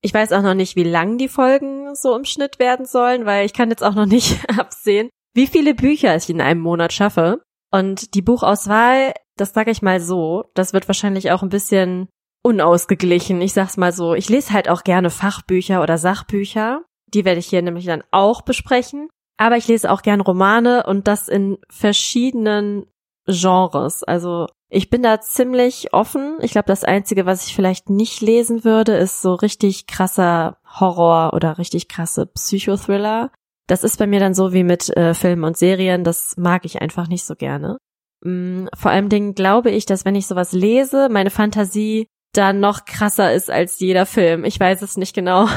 Ich 0.00 0.12
weiß 0.12 0.32
auch 0.32 0.42
noch 0.42 0.54
nicht, 0.54 0.76
wie 0.76 0.84
lang 0.84 1.16
die 1.18 1.28
Folgen 1.28 1.94
so 1.94 2.16
im 2.16 2.24
Schnitt 2.24 2.58
werden 2.58 2.86
sollen, 2.86 3.24
weil 3.24 3.46
ich 3.46 3.52
kann 3.52 3.70
jetzt 3.70 3.82
auch 3.82 3.94
noch 3.94 4.06
nicht 4.06 4.38
absehen, 4.58 5.10
wie 5.34 5.46
viele 5.46 5.74
Bücher 5.74 6.14
ich 6.16 6.28
in 6.28 6.40
einem 6.40 6.60
Monat 6.60 6.92
schaffe. 6.92 7.42
Und 7.70 8.14
die 8.14 8.22
Buchauswahl, 8.22 9.14
das 9.36 9.52
sage 9.52 9.70
ich 9.70 9.82
mal 9.82 10.00
so, 10.00 10.44
das 10.54 10.72
wird 10.72 10.88
wahrscheinlich 10.88 11.32
auch 11.32 11.42
ein 11.42 11.48
bisschen 11.48 12.08
unausgeglichen. 12.42 13.40
Ich 13.40 13.52
sag's 13.52 13.76
mal 13.76 13.92
so, 13.92 14.14
ich 14.14 14.28
lese 14.28 14.52
halt 14.52 14.68
auch 14.68 14.84
gerne 14.84 15.10
Fachbücher 15.10 15.82
oder 15.82 15.98
Sachbücher. 15.98 16.84
Die 17.06 17.24
werde 17.24 17.40
ich 17.40 17.46
hier 17.46 17.62
nämlich 17.62 17.86
dann 17.86 18.04
auch 18.10 18.42
besprechen. 18.42 19.08
Aber 19.36 19.56
ich 19.56 19.68
lese 19.68 19.90
auch 19.90 20.02
gern 20.02 20.20
Romane 20.20 20.84
und 20.86 21.08
das 21.08 21.28
in 21.28 21.58
verschiedenen 21.68 22.86
Genres. 23.26 24.04
Also 24.04 24.46
ich 24.68 24.90
bin 24.90 25.02
da 25.02 25.20
ziemlich 25.20 25.92
offen. 25.92 26.38
Ich 26.40 26.52
glaube, 26.52 26.66
das 26.66 26.84
Einzige, 26.84 27.26
was 27.26 27.46
ich 27.46 27.54
vielleicht 27.54 27.90
nicht 27.90 28.20
lesen 28.20 28.64
würde, 28.64 28.96
ist 28.96 29.22
so 29.22 29.34
richtig 29.34 29.86
krasser 29.86 30.58
Horror 30.78 31.32
oder 31.34 31.58
richtig 31.58 31.88
krasse 31.88 32.26
Psychothriller. 32.26 33.30
Das 33.66 33.82
ist 33.82 33.98
bei 33.98 34.06
mir 34.06 34.20
dann 34.20 34.34
so 34.34 34.52
wie 34.52 34.64
mit 34.64 34.94
äh, 34.96 35.14
Filmen 35.14 35.44
und 35.44 35.56
Serien, 35.56 36.04
das 36.04 36.36
mag 36.36 36.64
ich 36.64 36.82
einfach 36.82 37.08
nicht 37.08 37.24
so 37.24 37.34
gerne. 37.34 37.78
Mm, 38.22 38.66
vor 38.76 38.90
allem 38.90 39.08
Dingen 39.08 39.34
glaube 39.34 39.70
ich, 39.70 39.86
dass 39.86 40.04
wenn 40.04 40.16
ich 40.16 40.26
sowas 40.26 40.52
lese, 40.52 41.08
meine 41.08 41.30
Fantasie 41.30 42.08
dann 42.32 42.60
noch 42.60 42.84
krasser 42.84 43.32
ist 43.32 43.50
als 43.50 43.78
jeder 43.78 44.06
Film. 44.06 44.44
Ich 44.44 44.58
weiß 44.58 44.82
es 44.82 44.96
nicht 44.96 45.14
genau. 45.14 45.48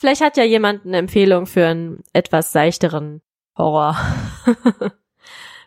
Vielleicht 0.00 0.22
hat 0.22 0.38
ja 0.38 0.44
jemand 0.44 0.86
eine 0.86 0.96
Empfehlung 0.96 1.44
für 1.44 1.66
einen 1.66 2.02
etwas 2.14 2.52
seichteren 2.52 3.20
Horror. 3.58 3.98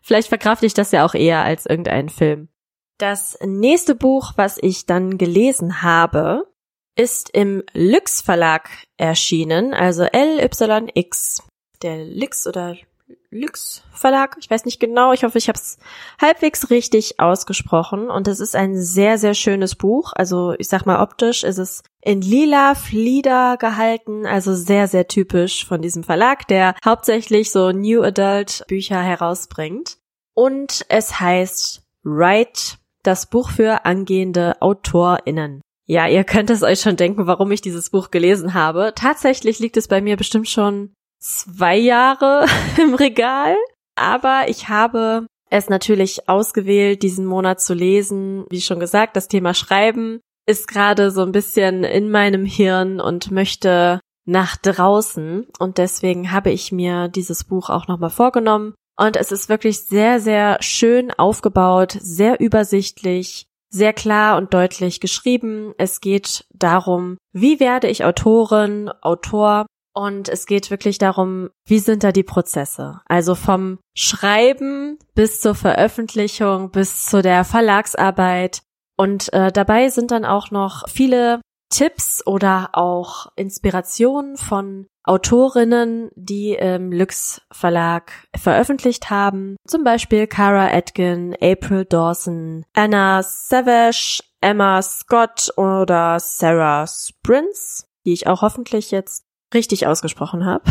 Vielleicht 0.02 0.28
verkrafte 0.28 0.66
ich 0.66 0.74
das 0.74 0.92
ja 0.92 1.06
auch 1.06 1.14
eher 1.14 1.44
als 1.44 1.68
irgendeinen 1.68 2.10
Film. 2.10 2.50
Das 2.98 3.38
nächste 3.44 3.94
Buch, 3.94 4.34
was 4.36 4.58
ich 4.60 4.88
dann 4.88 5.20
gelesen 5.20 5.84
habe, 5.84 6.48
ist 6.96 7.30
im 7.30 7.62
Lux 7.74 8.22
Verlag 8.22 8.70
erschienen, 8.98 9.76
also 9.76 10.04
LYX 10.04 11.44
der 11.84 12.04
Lix 12.04 12.48
oder 12.48 12.76
Lux 13.34 13.84
Verlag. 13.92 14.38
Ich 14.40 14.50
weiß 14.50 14.66
nicht 14.66 14.80
genau. 14.80 15.14
Ich 15.14 15.24
hoffe, 15.24 15.38
ich 15.38 15.48
habe 15.48 15.58
es 15.58 15.78
halbwegs 16.22 16.70
richtig 16.70 17.20
ausgesprochen. 17.20 18.10
Und 18.10 18.28
es 18.28 18.40
ist 18.40 18.56
ein 18.56 18.80
sehr, 18.82 19.18
sehr 19.18 19.34
schönes 19.34 19.76
Buch. 19.76 20.14
Also 20.16 20.54
ich 20.58 20.68
sag 20.68 20.86
mal 20.86 21.02
optisch 21.02 21.44
ist 21.44 21.58
es 21.58 21.84
in 22.02 22.22
lila 22.22 22.76
Flieder 22.76 23.58
gehalten. 23.58 24.26
Also 24.26 24.54
sehr, 24.54 24.88
sehr 24.88 25.08
typisch 25.08 25.66
von 25.66 25.82
diesem 25.82 26.04
Verlag, 26.04 26.48
der 26.48 26.76
hauptsächlich 26.84 27.52
so 27.52 27.72
New 27.72 28.04
Adult 28.04 28.64
Bücher 28.68 29.02
herausbringt. 29.02 29.98
Und 30.34 30.86
es 30.90 31.20
heißt 31.20 31.84
Write, 32.04 32.78
das 33.04 33.26
Buch 33.26 33.50
für 33.50 33.86
angehende 33.86 34.62
AutorInnen. 34.62 35.62
Ja, 35.86 36.08
ihr 36.08 36.24
könnt 36.24 36.50
es 36.50 36.64
euch 36.64 36.80
schon 36.80 36.96
denken, 36.96 37.28
warum 37.28 37.52
ich 37.52 37.62
dieses 37.62 37.90
Buch 37.90 38.10
gelesen 38.10 38.54
habe. 38.54 38.94
Tatsächlich 38.96 39.60
liegt 39.60 39.76
es 39.76 39.90
bei 39.90 40.02
mir 40.02 40.16
bestimmt 40.16 40.48
schon 40.48 40.94
zwei 41.24 41.78
Jahre 41.78 42.46
im 42.78 42.94
Regal. 42.94 43.56
Aber 43.96 44.46
ich 44.48 44.70
habe 44.70 45.28
es 45.50 45.70
natürlich 45.70 46.28
ausgewählt, 46.28 47.04
diesen 47.04 47.26
Monat 47.26 47.62
zu 47.62 47.74
lesen. 47.74 48.46
Wie 48.50 48.62
schon 48.62 48.80
gesagt, 48.80 49.16
das 49.16 49.28
Thema 49.28 49.54
Schreiben 49.54 50.20
ist 50.46 50.68
gerade 50.68 51.12
so 51.12 51.22
ein 51.22 51.32
bisschen 51.32 51.84
in 51.84 52.10
meinem 52.12 52.46
Hirn 52.46 53.00
und 53.00 53.32
möchte 53.32 54.00
nach 54.26 54.58
draußen. 54.58 55.48
Und 55.60 55.78
deswegen 55.78 56.32
habe 56.32 56.52
ich 56.52 56.72
mir 56.72 57.08
dieses 57.08 57.44
Buch 57.44 57.70
auch 57.70 57.88
nochmal 57.88 58.10
vorgenommen. 58.10 58.74
Und 58.98 59.16
es 59.16 59.32
ist 59.32 59.50
wirklich 59.50 59.86
sehr, 59.86 60.20
sehr 60.20 60.58
schön 60.62 61.12
aufgebaut, 61.12 61.98
sehr 62.00 62.40
übersichtlich, 62.40 63.46
sehr 63.70 63.94
klar 63.94 64.38
und 64.38 64.54
deutlich 64.54 65.00
geschrieben. 65.00 65.74
Es 65.78 66.00
geht 66.00 66.46
darum, 66.54 67.18
wie 67.32 67.60
werde 67.60 67.88
ich 67.88 68.06
Autorin, 68.06 68.90
Autor 69.02 69.66
und 69.94 70.28
es 70.30 70.46
geht 70.46 70.72
wirklich 70.72 70.98
darum, 70.98 71.50
wie 71.66 71.80
sind 71.80 72.04
da 72.04 72.12
die 72.12 72.24
Prozesse? 72.24 73.02
Also 73.06 73.36
vom 73.36 73.80
Schreiben 73.96 74.98
bis 75.14 75.40
zur 75.40 75.56
Veröffentlichung, 75.56 76.72
bis 76.72 77.06
zu 77.06 77.22
der 77.22 77.44
Verlagsarbeit. 77.44 78.64
Und 78.98 79.32
äh, 79.34 79.52
dabei 79.52 79.90
sind 79.90 80.12
dann 80.12 80.26
auch 80.26 80.52
noch 80.52 80.88
viele 80.90 81.42
Tipps 81.70 82.26
oder 82.26 82.70
auch 82.74 83.28
Inspirationen 83.36 84.38
von 84.38 84.88
Autorinnen, 85.04 86.12
die 86.16 86.54
im 86.54 86.92
Lux 86.92 87.42
Verlag 87.52 88.12
veröffentlicht 88.36 89.10
haben. 89.10 89.58
Zum 89.68 89.84
Beispiel 89.84 90.28
Cara 90.28 90.68
Atkin, 90.72 91.36
April 91.42 91.86
Dawson, 91.86 92.64
Anna 92.74 93.22
Savage, 93.24 94.24
Emma 94.40 94.82
Scott 94.82 95.52
oder 95.58 96.20
Sarah 96.20 96.86
Sprints, 96.88 97.88
die 98.06 98.14
ich 98.14 98.28
auch 98.28 98.42
hoffentlich 98.42 98.92
jetzt 98.92 99.26
richtig 99.54 99.88
ausgesprochen 99.88 100.46
habe. 100.46 100.64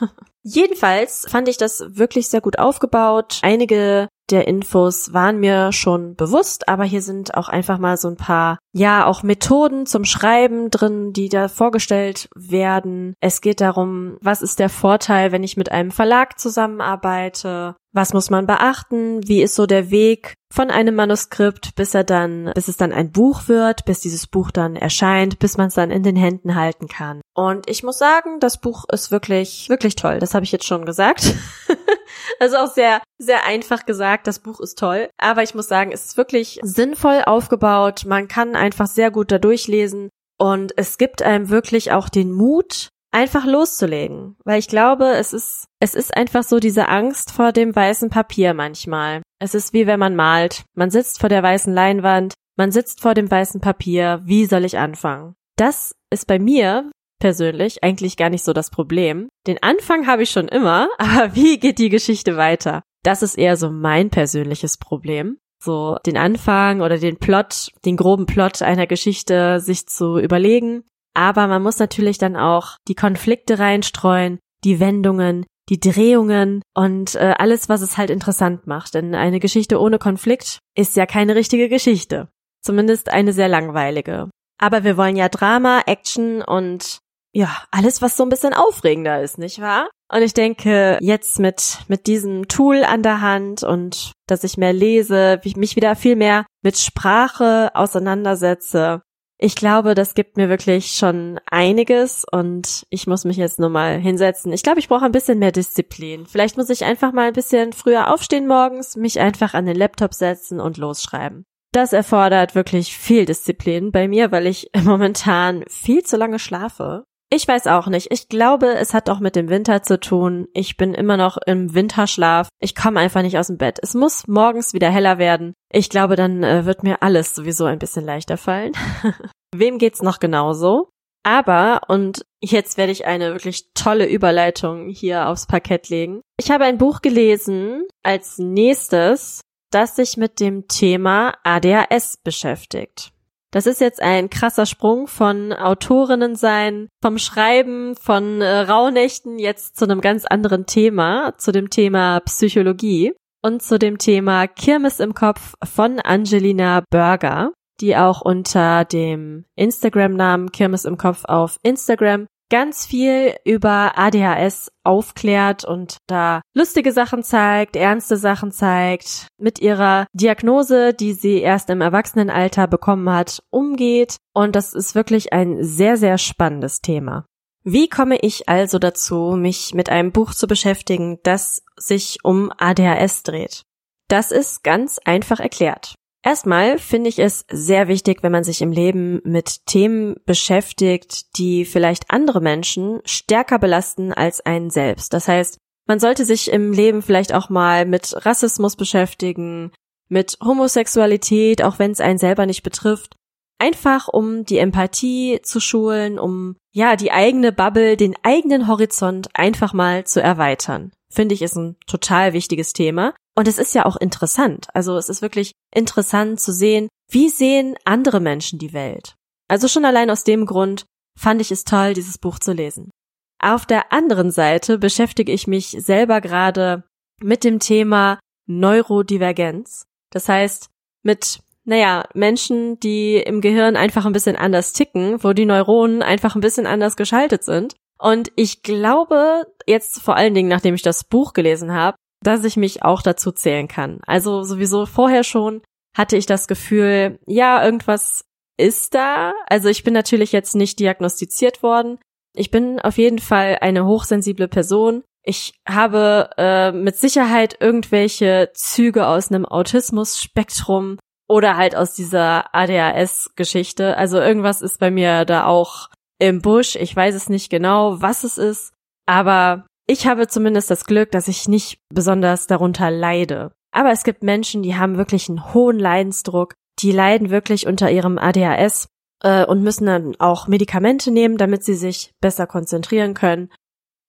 Jedenfalls 0.42 1.26
fand 1.28 1.48
ich 1.48 1.56
das 1.56 1.84
wirklich 1.88 2.28
sehr 2.28 2.40
gut 2.40 2.58
aufgebaut. 2.58 3.40
Einige 3.42 4.08
der 4.30 4.46
Infos 4.46 5.12
waren 5.12 5.38
mir 5.38 5.72
schon 5.72 6.14
bewusst, 6.14 6.68
aber 6.68 6.84
hier 6.84 7.02
sind 7.02 7.34
auch 7.34 7.48
einfach 7.48 7.78
mal 7.78 7.96
so 7.96 8.08
ein 8.08 8.16
paar, 8.16 8.58
ja, 8.72 9.06
auch 9.06 9.22
Methoden 9.22 9.86
zum 9.86 10.04
Schreiben 10.04 10.70
drin, 10.70 11.12
die 11.12 11.28
da 11.28 11.48
vorgestellt 11.48 12.28
werden. 12.34 13.14
Es 13.20 13.40
geht 13.40 13.60
darum, 13.60 14.18
was 14.20 14.42
ist 14.42 14.58
der 14.58 14.68
Vorteil, 14.68 15.32
wenn 15.32 15.44
ich 15.44 15.56
mit 15.56 15.72
einem 15.72 15.90
Verlag 15.90 16.38
zusammenarbeite? 16.38 17.76
Was 17.96 18.12
muss 18.12 18.28
man 18.28 18.46
beachten? 18.46 19.26
Wie 19.26 19.40
ist 19.40 19.54
so 19.54 19.64
der 19.64 19.90
Weg 19.90 20.34
von 20.52 20.70
einem 20.70 20.96
Manuskript, 20.96 21.74
bis 21.76 21.94
er 21.94 22.04
dann, 22.04 22.52
bis 22.54 22.68
es 22.68 22.76
dann 22.76 22.92
ein 22.92 23.10
Buch 23.10 23.48
wird, 23.48 23.86
bis 23.86 24.00
dieses 24.00 24.26
Buch 24.26 24.50
dann 24.50 24.76
erscheint, 24.76 25.38
bis 25.38 25.56
man 25.56 25.68
es 25.68 25.74
dann 25.76 25.90
in 25.90 26.02
den 26.02 26.14
Händen 26.14 26.56
halten 26.56 26.88
kann. 26.88 27.22
Und 27.34 27.70
ich 27.70 27.82
muss 27.82 27.96
sagen, 27.96 28.38
das 28.38 28.60
Buch 28.60 28.84
ist 28.92 29.10
wirklich, 29.10 29.70
wirklich 29.70 29.96
toll. 29.96 30.18
Das 30.18 30.34
habe 30.34 30.44
ich 30.44 30.52
jetzt 30.52 30.66
schon 30.66 30.84
gesagt. 30.84 31.34
also 32.38 32.58
auch 32.58 32.70
sehr, 32.70 33.00
sehr 33.16 33.46
einfach 33.46 33.86
gesagt. 33.86 34.26
Das 34.26 34.40
Buch 34.40 34.60
ist 34.60 34.78
toll. 34.78 35.08
Aber 35.16 35.42
ich 35.42 35.54
muss 35.54 35.66
sagen, 35.66 35.90
es 35.90 36.04
ist 36.04 36.16
wirklich 36.18 36.60
sinnvoll 36.62 37.22
aufgebaut. 37.24 38.04
Man 38.06 38.28
kann 38.28 38.56
einfach 38.56 38.88
sehr 38.88 39.10
gut 39.10 39.32
da 39.32 39.38
durchlesen. 39.38 40.10
Und 40.38 40.74
es 40.76 40.98
gibt 40.98 41.22
einem 41.22 41.48
wirklich 41.48 41.92
auch 41.92 42.10
den 42.10 42.30
Mut, 42.30 42.90
einfach 43.16 43.46
loszulegen. 43.46 44.36
Weil 44.44 44.58
ich 44.58 44.68
glaube, 44.68 45.06
es 45.14 45.32
ist, 45.32 45.66
es 45.80 45.94
ist 45.94 46.14
einfach 46.14 46.42
so 46.42 46.60
diese 46.60 46.88
Angst 46.88 47.30
vor 47.30 47.52
dem 47.52 47.74
weißen 47.74 48.10
Papier 48.10 48.52
manchmal. 48.52 49.22
Es 49.40 49.54
ist 49.54 49.72
wie 49.72 49.86
wenn 49.86 49.98
man 49.98 50.14
malt. 50.14 50.64
Man 50.74 50.90
sitzt 50.90 51.20
vor 51.20 51.30
der 51.30 51.42
weißen 51.42 51.72
Leinwand, 51.72 52.34
man 52.56 52.70
sitzt 52.70 53.00
vor 53.00 53.14
dem 53.14 53.30
weißen 53.30 53.60
Papier. 53.60 54.20
Wie 54.24 54.44
soll 54.44 54.64
ich 54.64 54.78
anfangen? 54.78 55.34
Das 55.56 55.94
ist 56.10 56.26
bei 56.26 56.38
mir 56.38 56.90
persönlich 57.18 57.82
eigentlich 57.82 58.18
gar 58.18 58.28
nicht 58.28 58.44
so 58.44 58.52
das 58.52 58.70
Problem. 58.70 59.28
Den 59.46 59.62
Anfang 59.62 60.06
habe 60.06 60.22
ich 60.22 60.30
schon 60.30 60.48
immer, 60.48 60.88
aber 60.98 61.34
wie 61.34 61.58
geht 61.58 61.78
die 61.78 61.88
Geschichte 61.88 62.36
weiter? 62.36 62.82
Das 63.02 63.22
ist 63.22 63.38
eher 63.38 63.56
so 63.56 63.70
mein 63.70 64.10
persönliches 64.10 64.76
Problem. 64.76 65.38
So 65.58 65.96
den 66.04 66.18
Anfang 66.18 66.82
oder 66.82 66.98
den 66.98 67.16
Plot, 67.16 67.70
den 67.86 67.96
groben 67.96 68.26
Plot 68.26 68.60
einer 68.60 68.86
Geschichte 68.86 69.58
sich 69.58 69.86
zu 69.86 70.18
überlegen 70.18 70.84
aber 71.16 71.46
man 71.46 71.62
muss 71.62 71.78
natürlich 71.78 72.18
dann 72.18 72.36
auch 72.36 72.76
die 72.88 72.94
Konflikte 72.94 73.58
reinstreuen, 73.58 74.38
die 74.64 74.80
Wendungen, 74.80 75.46
die 75.68 75.80
Drehungen 75.80 76.62
und 76.74 77.14
äh, 77.14 77.34
alles, 77.38 77.68
was 77.68 77.80
es 77.80 77.96
halt 77.96 78.10
interessant 78.10 78.66
macht. 78.66 78.94
Denn 78.94 79.14
eine 79.14 79.40
Geschichte 79.40 79.80
ohne 79.80 79.98
Konflikt 79.98 80.58
ist 80.76 80.94
ja 80.96 81.06
keine 81.06 81.34
richtige 81.34 81.68
Geschichte. 81.68 82.28
Zumindest 82.62 83.08
eine 83.08 83.32
sehr 83.32 83.48
langweilige. 83.48 84.30
Aber 84.58 84.84
wir 84.84 84.96
wollen 84.96 85.16
ja 85.16 85.28
Drama, 85.28 85.82
Action 85.86 86.42
und 86.42 86.98
ja, 87.32 87.54
alles, 87.70 88.00
was 88.00 88.16
so 88.16 88.22
ein 88.22 88.30
bisschen 88.30 88.54
aufregender 88.54 89.22
ist, 89.22 89.38
nicht 89.38 89.60
wahr? 89.60 89.88
Und 90.12 90.22
ich 90.22 90.34
denke, 90.34 90.98
jetzt 91.00 91.38
mit, 91.38 91.78
mit 91.88 92.06
diesem 92.06 92.48
Tool 92.48 92.84
an 92.84 93.02
der 93.02 93.20
Hand 93.20 93.62
und 93.62 94.12
dass 94.26 94.44
ich 94.44 94.56
mehr 94.56 94.72
lese, 94.72 95.40
mich 95.56 95.76
wieder 95.76 95.96
viel 95.96 96.16
mehr 96.16 96.46
mit 96.62 96.78
Sprache 96.78 97.70
auseinandersetze, 97.74 99.02
ich 99.38 99.54
glaube, 99.54 99.94
das 99.94 100.14
gibt 100.14 100.36
mir 100.36 100.48
wirklich 100.48 100.92
schon 100.92 101.38
einiges 101.50 102.24
und 102.30 102.86
ich 102.88 103.06
muss 103.06 103.24
mich 103.24 103.36
jetzt 103.36 103.58
nur 103.58 103.68
mal 103.68 103.98
hinsetzen. 103.98 104.52
Ich 104.52 104.62
glaube, 104.62 104.78
ich 104.78 104.88
brauche 104.88 105.04
ein 105.04 105.12
bisschen 105.12 105.38
mehr 105.38 105.52
Disziplin. 105.52 106.26
Vielleicht 106.26 106.56
muss 106.56 106.70
ich 106.70 106.84
einfach 106.84 107.12
mal 107.12 107.28
ein 107.28 107.34
bisschen 107.34 107.72
früher 107.72 108.12
aufstehen 108.12 108.46
morgens, 108.46 108.96
mich 108.96 109.20
einfach 109.20 109.52
an 109.52 109.66
den 109.66 109.76
Laptop 109.76 110.14
setzen 110.14 110.58
und 110.58 110.78
losschreiben. 110.78 111.44
Das 111.72 111.92
erfordert 111.92 112.54
wirklich 112.54 112.96
viel 112.96 113.26
Disziplin 113.26 113.92
bei 113.92 114.08
mir, 114.08 114.32
weil 114.32 114.46
ich 114.46 114.70
momentan 114.82 115.64
viel 115.68 116.02
zu 116.02 116.16
lange 116.16 116.38
schlafe. 116.38 117.04
Ich 117.28 117.46
weiß 117.48 117.66
auch 117.66 117.88
nicht. 117.88 118.12
Ich 118.12 118.28
glaube, 118.28 118.74
es 118.74 118.94
hat 118.94 119.10
auch 119.10 119.18
mit 119.18 119.34
dem 119.34 119.48
Winter 119.48 119.82
zu 119.82 119.98
tun. 119.98 120.46
Ich 120.54 120.76
bin 120.76 120.94
immer 120.94 121.16
noch 121.16 121.36
im 121.44 121.74
Winterschlaf. 121.74 122.48
Ich 122.60 122.76
komme 122.76 123.00
einfach 123.00 123.22
nicht 123.22 123.36
aus 123.36 123.48
dem 123.48 123.58
Bett. 123.58 123.78
Es 123.82 123.94
muss 123.94 124.28
morgens 124.28 124.74
wieder 124.74 124.90
heller 124.90 125.18
werden. 125.18 125.54
Ich 125.72 125.90
glaube, 125.90 126.14
dann 126.14 126.44
äh, 126.44 126.64
wird 126.66 126.84
mir 126.84 127.02
alles 127.02 127.34
sowieso 127.34 127.64
ein 127.64 127.80
bisschen 127.80 128.04
leichter 128.04 128.36
fallen. 128.36 128.72
Wem 129.54 129.78
geht's 129.78 130.02
noch 130.02 130.20
genauso? 130.20 130.90
Aber, 131.24 131.80
und 131.88 132.24
jetzt 132.40 132.78
werde 132.78 132.92
ich 132.92 133.06
eine 133.06 133.32
wirklich 133.32 133.72
tolle 133.74 134.06
Überleitung 134.06 134.88
hier 134.88 135.28
aufs 135.28 135.48
Parkett 135.48 135.88
legen. 135.88 136.20
Ich 136.38 136.52
habe 136.52 136.64
ein 136.64 136.78
Buch 136.78 137.02
gelesen 137.02 137.82
als 138.04 138.38
nächstes, 138.38 139.40
das 139.72 139.96
sich 139.96 140.16
mit 140.16 140.38
dem 140.38 140.68
Thema 140.68 141.34
ADHS 141.42 142.18
beschäftigt. 142.22 143.10
Das 143.52 143.66
ist 143.66 143.80
jetzt 143.80 144.02
ein 144.02 144.28
krasser 144.28 144.66
Sprung 144.66 145.06
von 145.06 145.52
Autorinnen 145.52 146.34
sein, 146.36 146.88
vom 147.00 147.18
Schreiben, 147.18 147.94
von 147.96 148.40
äh, 148.40 148.60
Rauhnächten 148.60 149.38
jetzt 149.38 149.76
zu 149.76 149.84
einem 149.84 150.00
ganz 150.00 150.24
anderen 150.24 150.66
Thema, 150.66 151.34
zu 151.38 151.52
dem 151.52 151.70
Thema 151.70 152.20
Psychologie 152.20 153.12
und 153.42 153.62
zu 153.62 153.78
dem 153.78 153.98
Thema 153.98 154.46
Kirmes 154.48 155.00
im 155.00 155.14
Kopf 155.14 155.54
von 155.64 156.00
Angelina 156.00 156.82
Burger, 156.90 157.52
die 157.80 157.96
auch 157.96 158.20
unter 158.20 158.84
dem 158.84 159.44
Instagram-Namen 159.54 160.50
Kirmes 160.50 160.84
im 160.84 160.98
Kopf 160.98 161.24
auf 161.24 161.58
Instagram 161.62 162.26
ganz 162.50 162.86
viel 162.86 163.34
über 163.44 163.92
ADHS 163.96 164.70
aufklärt 164.84 165.64
und 165.64 165.98
da 166.06 166.42
lustige 166.54 166.92
Sachen 166.92 167.22
zeigt, 167.22 167.76
ernste 167.76 168.16
Sachen 168.16 168.52
zeigt, 168.52 169.28
mit 169.38 169.58
ihrer 169.58 170.06
Diagnose, 170.12 170.94
die 170.94 171.12
sie 171.12 171.40
erst 171.40 171.70
im 171.70 171.80
Erwachsenenalter 171.80 172.66
bekommen 172.66 173.10
hat, 173.10 173.40
umgeht. 173.50 174.16
Und 174.32 174.56
das 174.56 174.74
ist 174.74 174.94
wirklich 174.94 175.32
ein 175.32 175.62
sehr, 175.62 175.96
sehr 175.96 176.18
spannendes 176.18 176.80
Thema. 176.80 177.26
Wie 177.64 177.88
komme 177.88 178.18
ich 178.18 178.48
also 178.48 178.78
dazu, 178.78 179.34
mich 179.36 179.74
mit 179.74 179.88
einem 179.88 180.12
Buch 180.12 180.34
zu 180.34 180.46
beschäftigen, 180.46 181.18
das 181.24 181.64
sich 181.76 182.18
um 182.22 182.52
ADHS 182.56 183.24
dreht? 183.24 183.62
Das 184.06 184.30
ist 184.30 184.62
ganz 184.62 185.00
einfach 185.04 185.40
erklärt. 185.40 185.96
Erstmal 186.26 186.80
finde 186.80 187.08
ich 187.08 187.20
es 187.20 187.44
sehr 187.52 187.86
wichtig, 187.86 188.24
wenn 188.24 188.32
man 188.32 188.42
sich 188.42 188.60
im 188.60 188.72
Leben 188.72 189.20
mit 189.22 189.64
Themen 189.66 190.16
beschäftigt, 190.26 191.38
die 191.38 191.64
vielleicht 191.64 192.10
andere 192.10 192.40
Menschen 192.40 193.00
stärker 193.04 193.60
belasten 193.60 194.12
als 194.12 194.40
einen 194.40 194.70
selbst. 194.70 195.12
Das 195.12 195.28
heißt, 195.28 195.58
man 195.86 196.00
sollte 196.00 196.24
sich 196.24 196.50
im 196.50 196.72
Leben 196.72 197.02
vielleicht 197.02 197.32
auch 197.32 197.48
mal 197.48 197.86
mit 197.86 198.26
Rassismus 198.26 198.74
beschäftigen, 198.74 199.70
mit 200.08 200.36
Homosexualität, 200.44 201.62
auch 201.62 201.78
wenn 201.78 201.92
es 201.92 202.00
einen 202.00 202.18
selber 202.18 202.44
nicht 202.46 202.64
betrifft. 202.64 203.14
Einfach 203.60 204.08
um 204.08 204.44
die 204.44 204.58
Empathie 204.58 205.38
zu 205.44 205.60
schulen, 205.60 206.18
um 206.18 206.56
ja 206.72 206.96
die 206.96 207.12
eigene 207.12 207.52
Bubble, 207.52 207.96
den 207.96 208.16
eigenen 208.24 208.66
Horizont 208.66 209.28
einfach 209.34 209.72
mal 209.72 210.02
zu 210.02 210.20
erweitern. 210.20 210.90
Finde 211.08 211.36
ich 211.36 211.42
ist 211.42 211.54
ein 211.54 211.76
total 211.86 212.32
wichtiges 212.32 212.72
Thema. 212.72 213.14
Und 213.36 213.46
es 213.48 213.58
ist 213.58 213.74
ja 213.74 213.84
auch 213.84 213.96
interessant. 213.96 214.68
Also 214.72 214.96
es 214.96 215.08
ist 215.08 215.22
wirklich 215.22 215.52
interessant 215.74 216.40
zu 216.40 216.52
sehen, 216.52 216.88
wie 217.10 217.28
sehen 217.28 217.76
andere 217.84 218.20
Menschen 218.20 218.58
die 218.58 218.72
Welt. 218.72 219.14
Also 219.48 219.68
schon 219.68 219.84
allein 219.84 220.10
aus 220.10 220.24
dem 220.24 220.46
Grund 220.46 220.86
fand 221.18 221.40
ich 221.40 221.52
es 221.52 221.64
toll, 221.64 221.94
dieses 221.94 222.18
Buch 222.18 222.38
zu 222.38 222.52
lesen. 222.52 222.90
Auf 223.38 223.66
der 223.66 223.92
anderen 223.92 224.30
Seite 224.30 224.78
beschäftige 224.78 225.32
ich 225.32 225.46
mich 225.46 225.76
selber 225.78 226.20
gerade 226.20 226.84
mit 227.20 227.44
dem 227.44 227.58
Thema 227.58 228.18
Neurodivergenz. 228.46 229.84
Das 230.10 230.28
heißt, 230.28 230.70
mit, 231.02 231.40
naja, 231.64 232.04
Menschen, 232.14 232.80
die 232.80 233.16
im 233.16 233.40
Gehirn 233.42 233.76
einfach 233.76 234.06
ein 234.06 234.12
bisschen 234.12 234.36
anders 234.36 234.72
ticken, 234.72 235.22
wo 235.22 235.34
die 235.34 235.46
Neuronen 235.46 236.02
einfach 236.02 236.34
ein 236.34 236.40
bisschen 236.40 236.66
anders 236.66 236.96
geschaltet 236.96 237.44
sind. 237.44 237.74
Und 237.98 238.32
ich 238.36 238.62
glaube, 238.62 239.46
jetzt 239.66 240.00
vor 240.00 240.16
allen 240.16 240.34
Dingen, 240.34 240.48
nachdem 240.48 240.74
ich 240.74 240.82
das 240.82 241.04
Buch 241.04 241.32
gelesen 241.32 241.72
habe, 241.72 241.96
dass 242.26 242.44
ich 242.44 242.56
mich 242.56 242.82
auch 242.82 243.02
dazu 243.02 243.32
zählen 243.32 243.68
kann. 243.68 244.00
Also 244.06 244.42
sowieso 244.42 244.86
vorher 244.86 245.24
schon 245.24 245.62
hatte 245.96 246.16
ich 246.16 246.26
das 246.26 246.48
Gefühl, 246.48 247.18
ja, 247.26 247.64
irgendwas 247.64 248.24
ist 248.58 248.94
da. 248.94 249.32
Also 249.48 249.68
ich 249.68 249.84
bin 249.84 249.94
natürlich 249.94 250.32
jetzt 250.32 250.54
nicht 250.54 250.78
diagnostiziert 250.78 251.62
worden. 251.62 251.98
Ich 252.34 252.50
bin 252.50 252.80
auf 252.80 252.98
jeden 252.98 253.18
Fall 253.18 253.58
eine 253.60 253.86
hochsensible 253.86 254.48
Person. 254.48 255.02
Ich 255.22 255.54
habe 255.66 256.30
äh, 256.36 256.72
mit 256.72 256.96
Sicherheit 256.96 257.56
irgendwelche 257.60 258.50
Züge 258.54 259.06
aus 259.06 259.30
einem 259.30 259.46
Autismus-Spektrum 259.46 260.98
oder 261.28 261.56
halt 261.56 261.74
aus 261.74 261.94
dieser 261.94 262.54
ADHS-Geschichte. 262.54 263.96
Also 263.96 264.18
irgendwas 264.20 264.62
ist 264.62 264.78
bei 264.78 264.90
mir 264.90 265.24
da 265.24 265.46
auch 265.46 265.88
im 266.18 266.42
Busch. 266.42 266.76
Ich 266.76 266.94
weiß 266.94 267.14
es 267.14 267.28
nicht 267.28 267.50
genau, 267.50 268.00
was 268.00 268.22
es 268.22 268.38
ist, 268.38 268.72
aber 269.06 269.66
ich 269.86 270.06
habe 270.06 270.26
zumindest 270.26 270.70
das 270.70 270.84
Glück, 270.84 271.12
dass 271.12 271.28
ich 271.28 271.48
nicht 271.48 271.80
besonders 271.88 272.46
darunter 272.46 272.90
leide. 272.90 273.52
Aber 273.70 273.92
es 273.92 274.04
gibt 274.04 274.22
Menschen, 274.22 274.62
die 274.62 274.76
haben 274.76 274.96
wirklich 274.96 275.28
einen 275.28 275.54
hohen 275.54 275.78
Leidensdruck, 275.78 276.54
die 276.80 276.92
leiden 276.92 277.30
wirklich 277.30 277.66
unter 277.66 277.90
ihrem 277.90 278.18
ADHS 278.18 278.88
äh, 279.22 279.44
und 279.44 279.62
müssen 279.62 279.86
dann 279.86 280.16
auch 280.18 280.48
Medikamente 280.48 281.10
nehmen, 281.10 281.36
damit 281.36 281.64
sie 281.64 281.74
sich 281.74 282.12
besser 282.20 282.46
konzentrieren 282.46 283.14
können. 283.14 283.50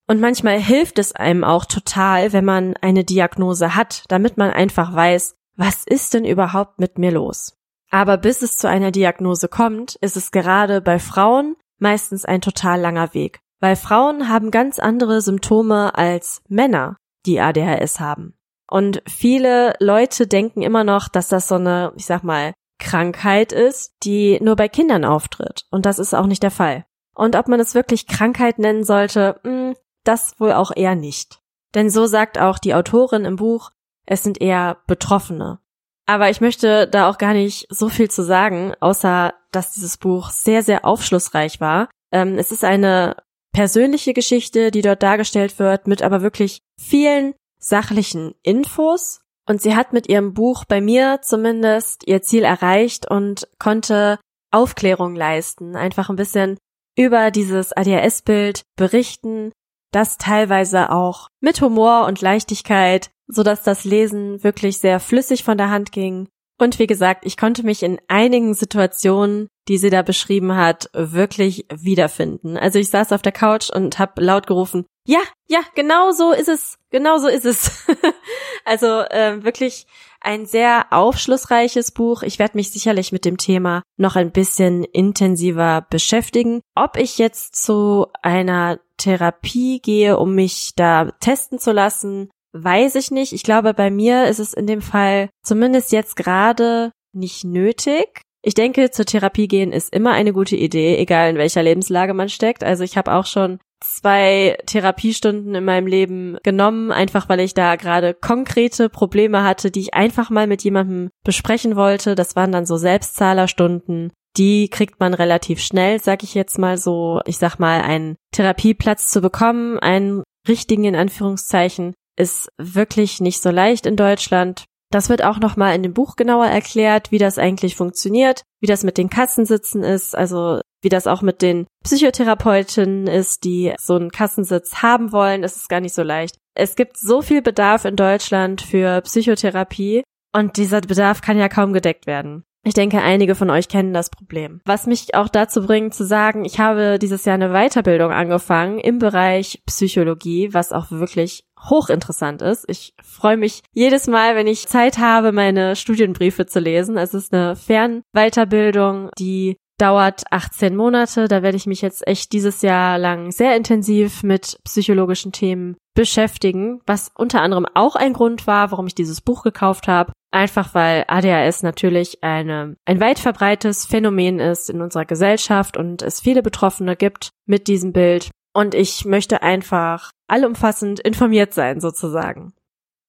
Und 0.08 0.20
manchmal 0.20 0.58
hilft 0.58 0.98
es 0.98 1.12
einem 1.12 1.44
auch 1.44 1.64
total, 1.64 2.32
wenn 2.32 2.44
man 2.44 2.76
eine 2.78 3.04
Diagnose 3.04 3.74
hat, 3.74 4.04
damit 4.08 4.36
man 4.36 4.50
einfach 4.50 4.94
weiß, 4.94 5.36
was 5.56 5.84
ist 5.84 6.14
denn 6.14 6.24
überhaupt 6.24 6.78
mit 6.78 6.98
mir 6.98 7.12
los? 7.12 7.54
Aber 7.90 8.16
bis 8.16 8.42
es 8.42 8.56
zu 8.56 8.68
einer 8.68 8.90
Diagnose 8.90 9.48
kommt, 9.48 9.96
ist 9.96 10.16
es 10.16 10.30
gerade 10.30 10.80
bei 10.80 10.98
Frauen 10.98 11.56
meistens 11.78 12.24
ein 12.24 12.40
total 12.40 12.80
langer 12.80 13.14
Weg 13.14 13.40
weil 13.60 13.76
Frauen 13.76 14.28
haben 14.28 14.50
ganz 14.50 14.78
andere 14.78 15.20
Symptome 15.20 15.96
als 15.96 16.42
Männer, 16.48 16.96
die 17.26 17.40
ADHS 17.40 18.00
haben. 18.00 18.34
Und 18.70 19.02
viele 19.06 19.74
Leute 19.80 20.26
denken 20.26 20.62
immer 20.62 20.84
noch, 20.84 21.08
dass 21.08 21.28
das 21.28 21.48
so 21.48 21.54
eine, 21.54 21.92
ich 21.96 22.06
sag 22.06 22.22
mal, 22.22 22.52
Krankheit 22.78 23.52
ist, 23.52 23.94
die 24.04 24.38
nur 24.40 24.56
bei 24.56 24.68
Kindern 24.68 25.04
auftritt. 25.04 25.64
Und 25.70 25.86
das 25.86 25.98
ist 25.98 26.14
auch 26.14 26.26
nicht 26.26 26.42
der 26.42 26.50
Fall. 26.50 26.84
Und 27.14 27.34
ob 27.34 27.48
man 27.48 27.58
es 27.58 27.74
wirklich 27.74 28.06
Krankheit 28.06 28.58
nennen 28.58 28.84
sollte, 28.84 29.40
mh, 29.42 29.50
hm, 29.50 29.74
das 30.04 30.38
wohl 30.38 30.52
auch 30.52 30.70
eher 30.74 30.94
nicht. 30.94 31.40
Denn 31.74 31.90
so 31.90 32.06
sagt 32.06 32.38
auch 32.38 32.58
die 32.58 32.74
Autorin 32.74 33.24
im 33.24 33.36
Buch, 33.36 33.70
es 34.06 34.22
sind 34.22 34.40
eher 34.40 34.78
Betroffene. 34.86 35.58
Aber 36.06 36.30
ich 36.30 36.40
möchte 36.40 36.88
da 36.88 37.10
auch 37.10 37.18
gar 37.18 37.34
nicht 37.34 37.66
so 37.68 37.90
viel 37.90 38.10
zu 38.10 38.22
sagen, 38.24 38.74
außer 38.80 39.34
dass 39.52 39.72
dieses 39.72 39.98
Buch 39.98 40.30
sehr, 40.30 40.62
sehr 40.62 40.84
aufschlussreich 40.84 41.60
war. 41.60 41.90
Ähm, 42.12 42.38
es 42.38 42.52
ist 42.52 42.64
eine 42.64 43.16
persönliche 43.52 44.12
Geschichte, 44.12 44.70
die 44.70 44.82
dort 44.82 45.02
dargestellt 45.02 45.58
wird, 45.58 45.86
mit 45.86 46.02
aber 46.02 46.22
wirklich 46.22 46.60
vielen 46.80 47.34
sachlichen 47.58 48.34
Infos. 48.42 49.20
Und 49.46 49.62
sie 49.62 49.74
hat 49.74 49.92
mit 49.92 50.08
ihrem 50.08 50.34
Buch 50.34 50.64
bei 50.66 50.80
mir 50.80 51.20
zumindest 51.22 52.06
ihr 52.06 52.22
Ziel 52.22 52.44
erreicht 52.44 53.10
und 53.10 53.48
konnte 53.58 54.18
Aufklärung 54.50 55.14
leisten, 55.14 55.76
einfach 55.76 56.10
ein 56.10 56.16
bisschen 56.16 56.58
über 56.96 57.30
dieses 57.30 57.72
ADHS-Bild 57.72 58.62
berichten, 58.76 59.52
das 59.92 60.18
teilweise 60.18 60.90
auch 60.90 61.28
mit 61.40 61.60
Humor 61.60 62.06
und 62.06 62.20
Leichtigkeit, 62.20 63.10
so 63.26 63.42
dass 63.42 63.62
das 63.62 63.84
Lesen 63.84 64.42
wirklich 64.42 64.78
sehr 64.78 65.00
flüssig 65.00 65.44
von 65.44 65.56
der 65.56 65.70
Hand 65.70 65.92
ging 65.92 66.28
und 66.58 66.78
wie 66.78 66.86
gesagt, 66.86 67.24
ich 67.24 67.36
konnte 67.36 67.62
mich 67.62 67.82
in 67.82 68.00
einigen 68.08 68.52
Situationen, 68.52 69.48
die 69.68 69.78
sie 69.78 69.90
da 69.90 70.02
beschrieben 70.02 70.56
hat, 70.56 70.90
wirklich 70.92 71.66
wiederfinden. 71.72 72.56
Also 72.56 72.78
ich 72.78 72.90
saß 72.90 73.12
auf 73.12 73.22
der 73.22 73.32
Couch 73.32 73.70
und 73.70 73.98
habe 73.98 74.22
laut 74.22 74.46
gerufen, 74.46 74.86
ja, 75.06 75.20
ja, 75.46 75.60
genau 75.74 76.10
so 76.10 76.32
ist 76.32 76.48
es, 76.48 76.76
genau 76.90 77.18
so 77.18 77.28
ist 77.28 77.46
es. 77.46 77.86
also 78.64 78.86
äh, 78.86 79.42
wirklich 79.42 79.86
ein 80.20 80.44
sehr 80.44 80.86
aufschlussreiches 80.90 81.92
Buch. 81.92 82.22
Ich 82.22 82.38
werde 82.38 82.56
mich 82.56 82.72
sicherlich 82.72 83.12
mit 83.12 83.24
dem 83.24 83.38
Thema 83.38 83.82
noch 83.96 84.16
ein 84.16 84.32
bisschen 84.32 84.84
intensiver 84.84 85.86
beschäftigen. 85.88 86.60
Ob 86.74 86.96
ich 86.98 87.16
jetzt 87.16 87.56
zu 87.56 88.06
einer 88.22 88.80
Therapie 88.98 89.80
gehe, 89.80 90.18
um 90.18 90.34
mich 90.34 90.72
da 90.76 91.12
testen 91.20 91.58
zu 91.58 91.72
lassen, 91.72 92.30
Weiß 92.52 92.94
ich 92.94 93.10
nicht. 93.10 93.32
Ich 93.32 93.42
glaube, 93.42 93.74
bei 93.74 93.90
mir 93.90 94.26
ist 94.26 94.38
es 94.38 94.54
in 94.54 94.66
dem 94.66 94.80
Fall 94.80 95.28
zumindest 95.42 95.92
jetzt 95.92 96.16
gerade 96.16 96.92
nicht 97.12 97.44
nötig. 97.44 98.22
Ich 98.42 98.54
denke, 98.54 98.90
zur 98.90 99.04
Therapie 99.04 99.48
gehen 99.48 99.72
ist 99.72 99.92
immer 99.92 100.12
eine 100.12 100.32
gute 100.32 100.56
Idee, 100.56 100.96
egal 100.96 101.30
in 101.30 101.36
welcher 101.36 101.62
Lebenslage 101.62 102.14
man 102.14 102.28
steckt. 102.28 102.62
Also 102.62 102.84
ich 102.84 102.96
habe 102.96 103.12
auch 103.12 103.26
schon 103.26 103.58
zwei 103.80 104.58
Therapiestunden 104.66 105.54
in 105.54 105.64
meinem 105.64 105.86
Leben 105.86 106.36
genommen, 106.42 106.92
einfach 106.92 107.28
weil 107.28 107.40
ich 107.40 107.54
da 107.54 107.76
gerade 107.76 108.14
konkrete 108.14 108.88
Probleme 108.88 109.42
hatte, 109.44 109.70
die 109.70 109.80
ich 109.80 109.94
einfach 109.94 110.30
mal 110.30 110.46
mit 110.46 110.62
jemandem 110.62 111.10
besprechen 111.24 111.76
wollte. 111.76 112.14
Das 112.14 112.36
waren 112.36 112.52
dann 112.52 112.66
so 112.66 112.76
Selbstzahlerstunden. 112.76 114.12
Die 114.36 114.68
kriegt 114.68 115.00
man 115.00 115.14
relativ 115.14 115.60
schnell, 115.60 116.00
sag 116.00 116.22
ich 116.22 116.34
jetzt 116.34 116.58
mal 116.58 116.78
so. 116.78 117.20
Ich 117.26 117.38
sag 117.38 117.58
mal, 117.58 117.80
einen 117.80 118.16
Therapieplatz 118.32 119.10
zu 119.10 119.20
bekommen, 119.20 119.78
einen 119.78 120.22
richtigen 120.46 120.84
in 120.84 120.94
Anführungszeichen, 120.94 121.94
ist 122.16 122.48
wirklich 122.56 123.20
nicht 123.20 123.42
so 123.42 123.50
leicht 123.50 123.86
in 123.86 123.96
Deutschland. 123.96 124.64
Das 124.90 125.08
wird 125.08 125.22
auch 125.22 125.38
nochmal 125.38 125.74
in 125.74 125.82
dem 125.82 125.92
Buch 125.92 126.16
genauer 126.16 126.46
erklärt, 126.46 127.10
wie 127.10 127.18
das 127.18 127.38
eigentlich 127.38 127.76
funktioniert, 127.76 128.42
wie 128.60 128.66
das 128.66 128.84
mit 128.84 128.96
den 128.96 129.10
Kassensitzen 129.10 129.82
ist, 129.82 130.16
also 130.16 130.60
wie 130.80 130.88
das 130.88 131.06
auch 131.06 131.22
mit 131.22 131.42
den 131.42 131.66
Psychotherapeutinnen 131.84 133.06
ist, 133.06 133.44
die 133.44 133.74
so 133.78 133.96
einen 133.96 134.10
Kassensitz 134.10 134.76
haben 134.76 135.12
wollen. 135.12 135.44
Es 135.44 135.56
ist 135.56 135.68
gar 135.68 135.80
nicht 135.80 135.94
so 135.94 136.02
leicht. 136.02 136.36
Es 136.54 136.76
gibt 136.76 136.96
so 136.96 137.20
viel 137.20 137.42
Bedarf 137.42 137.84
in 137.84 137.96
Deutschland 137.96 138.62
für 138.62 139.00
Psychotherapie 139.02 140.04
und 140.34 140.56
dieser 140.56 140.80
Bedarf 140.80 141.20
kann 141.20 141.38
ja 141.38 141.48
kaum 141.48 141.72
gedeckt 141.72 142.06
werden. 142.06 142.44
Ich 142.64 142.74
denke, 142.74 143.00
einige 143.00 143.34
von 143.34 143.50
euch 143.50 143.68
kennen 143.68 143.94
das 143.94 144.10
Problem. 144.10 144.60
Was 144.66 144.86
mich 144.86 145.14
auch 145.14 145.28
dazu 145.28 145.64
bringt 145.64 145.94
zu 145.94 146.04
sagen, 146.04 146.44
ich 146.44 146.58
habe 146.58 146.98
dieses 146.98 147.24
Jahr 147.24 147.34
eine 147.34 147.50
Weiterbildung 147.50 148.12
angefangen 148.12 148.78
im 148.78 148.98
Bereich 148.98 149.62
Psychologie, 149.66 150.52
was 150.52 150.72
auch 150.72 150.90
wirklich 150.90 151.44
hochinteressant 151.68 152.42
ist. 152.42 152.64
Ich 152.68 152.94
freue 153.02 153.36
mich 153.36 153.62
jedes 153.72 154.06
Mal, 154.06 154.36
wenn 154.36 154.46
ich 154.46 154.68
Zeit 154.68 154.98
habe, 154.98 155.32
meine 155.32 155.76
Studienbriefe 155.76 156.46
zu 156.46 156.60
lesen. 156.60 156.96
Es 156.96 157.14
ist 157.14 157.32
eine 157.32 157.56
Fernweiterbildung, 157.56 159.10
die 159.18 159.56
dauert 159.78 160.24
18 160.30 160.76
Monate. 160.76 161.28
Da 161.28 161.42
werde 161.42 161.56
ich 161.56 161.66
mich 161.66 161.80
jetzt 161.80 162.06
echt 162.06 162.32
dieses 162.32 162.62
Jahr 162.62 162.98
lang 162.98 163.30
sehr 163.30 163.56
intensiv 163.56 164.22
mit 164.22 164.58
psychologischen 164.64 165.32
Themen 165.32 165.76
beschäftigen, 165.94 166.80
was 166.86 167.10
unter 167.16 167.40
anderem 167.40 167.66
auch 167.74 167.96
ein 167.96 168.12
Grund 168.12 168.46
war, 168.46 168.70
warum 168.70 168.86
ich 168.86 168.94
dieses 168.94 169.20
Buch 169.20 169.42
gekauft 169.42 169.88
habe. 169.88 170.12
Einfach 170.30 170.74
weil 170.74 171.04
ADHS 171.08 171.62
natürlich 171.62 172.22
eine, 172.22 172.76
ein 172.84 173.00
weit 173.00 173.18
verbreites 173.18 173.86
Phänomen 173.86 174.40
ist 174.40 174.68
in 174.68 174.82
unserer 174.82 175.06
Gesellschaft 175.06 175.76
und 175.76 176.02
es 176.02 176.20
viele 176.20 176.42
Betroffene 176.42 176.96
gibt 176.96 177.30
mit 177.46 177.66
diesem 177.66 177.92
Bild. 177.92 178.28
Und 178.52 178.74
ich 178.74 179.04
möchte 179.04 179.42
einfach 179.42 180.10
allumfassend 180.26 181.00
informiert 181.00 181.54
sein, 181.54 181.80
sozusagen. 181.80 182.52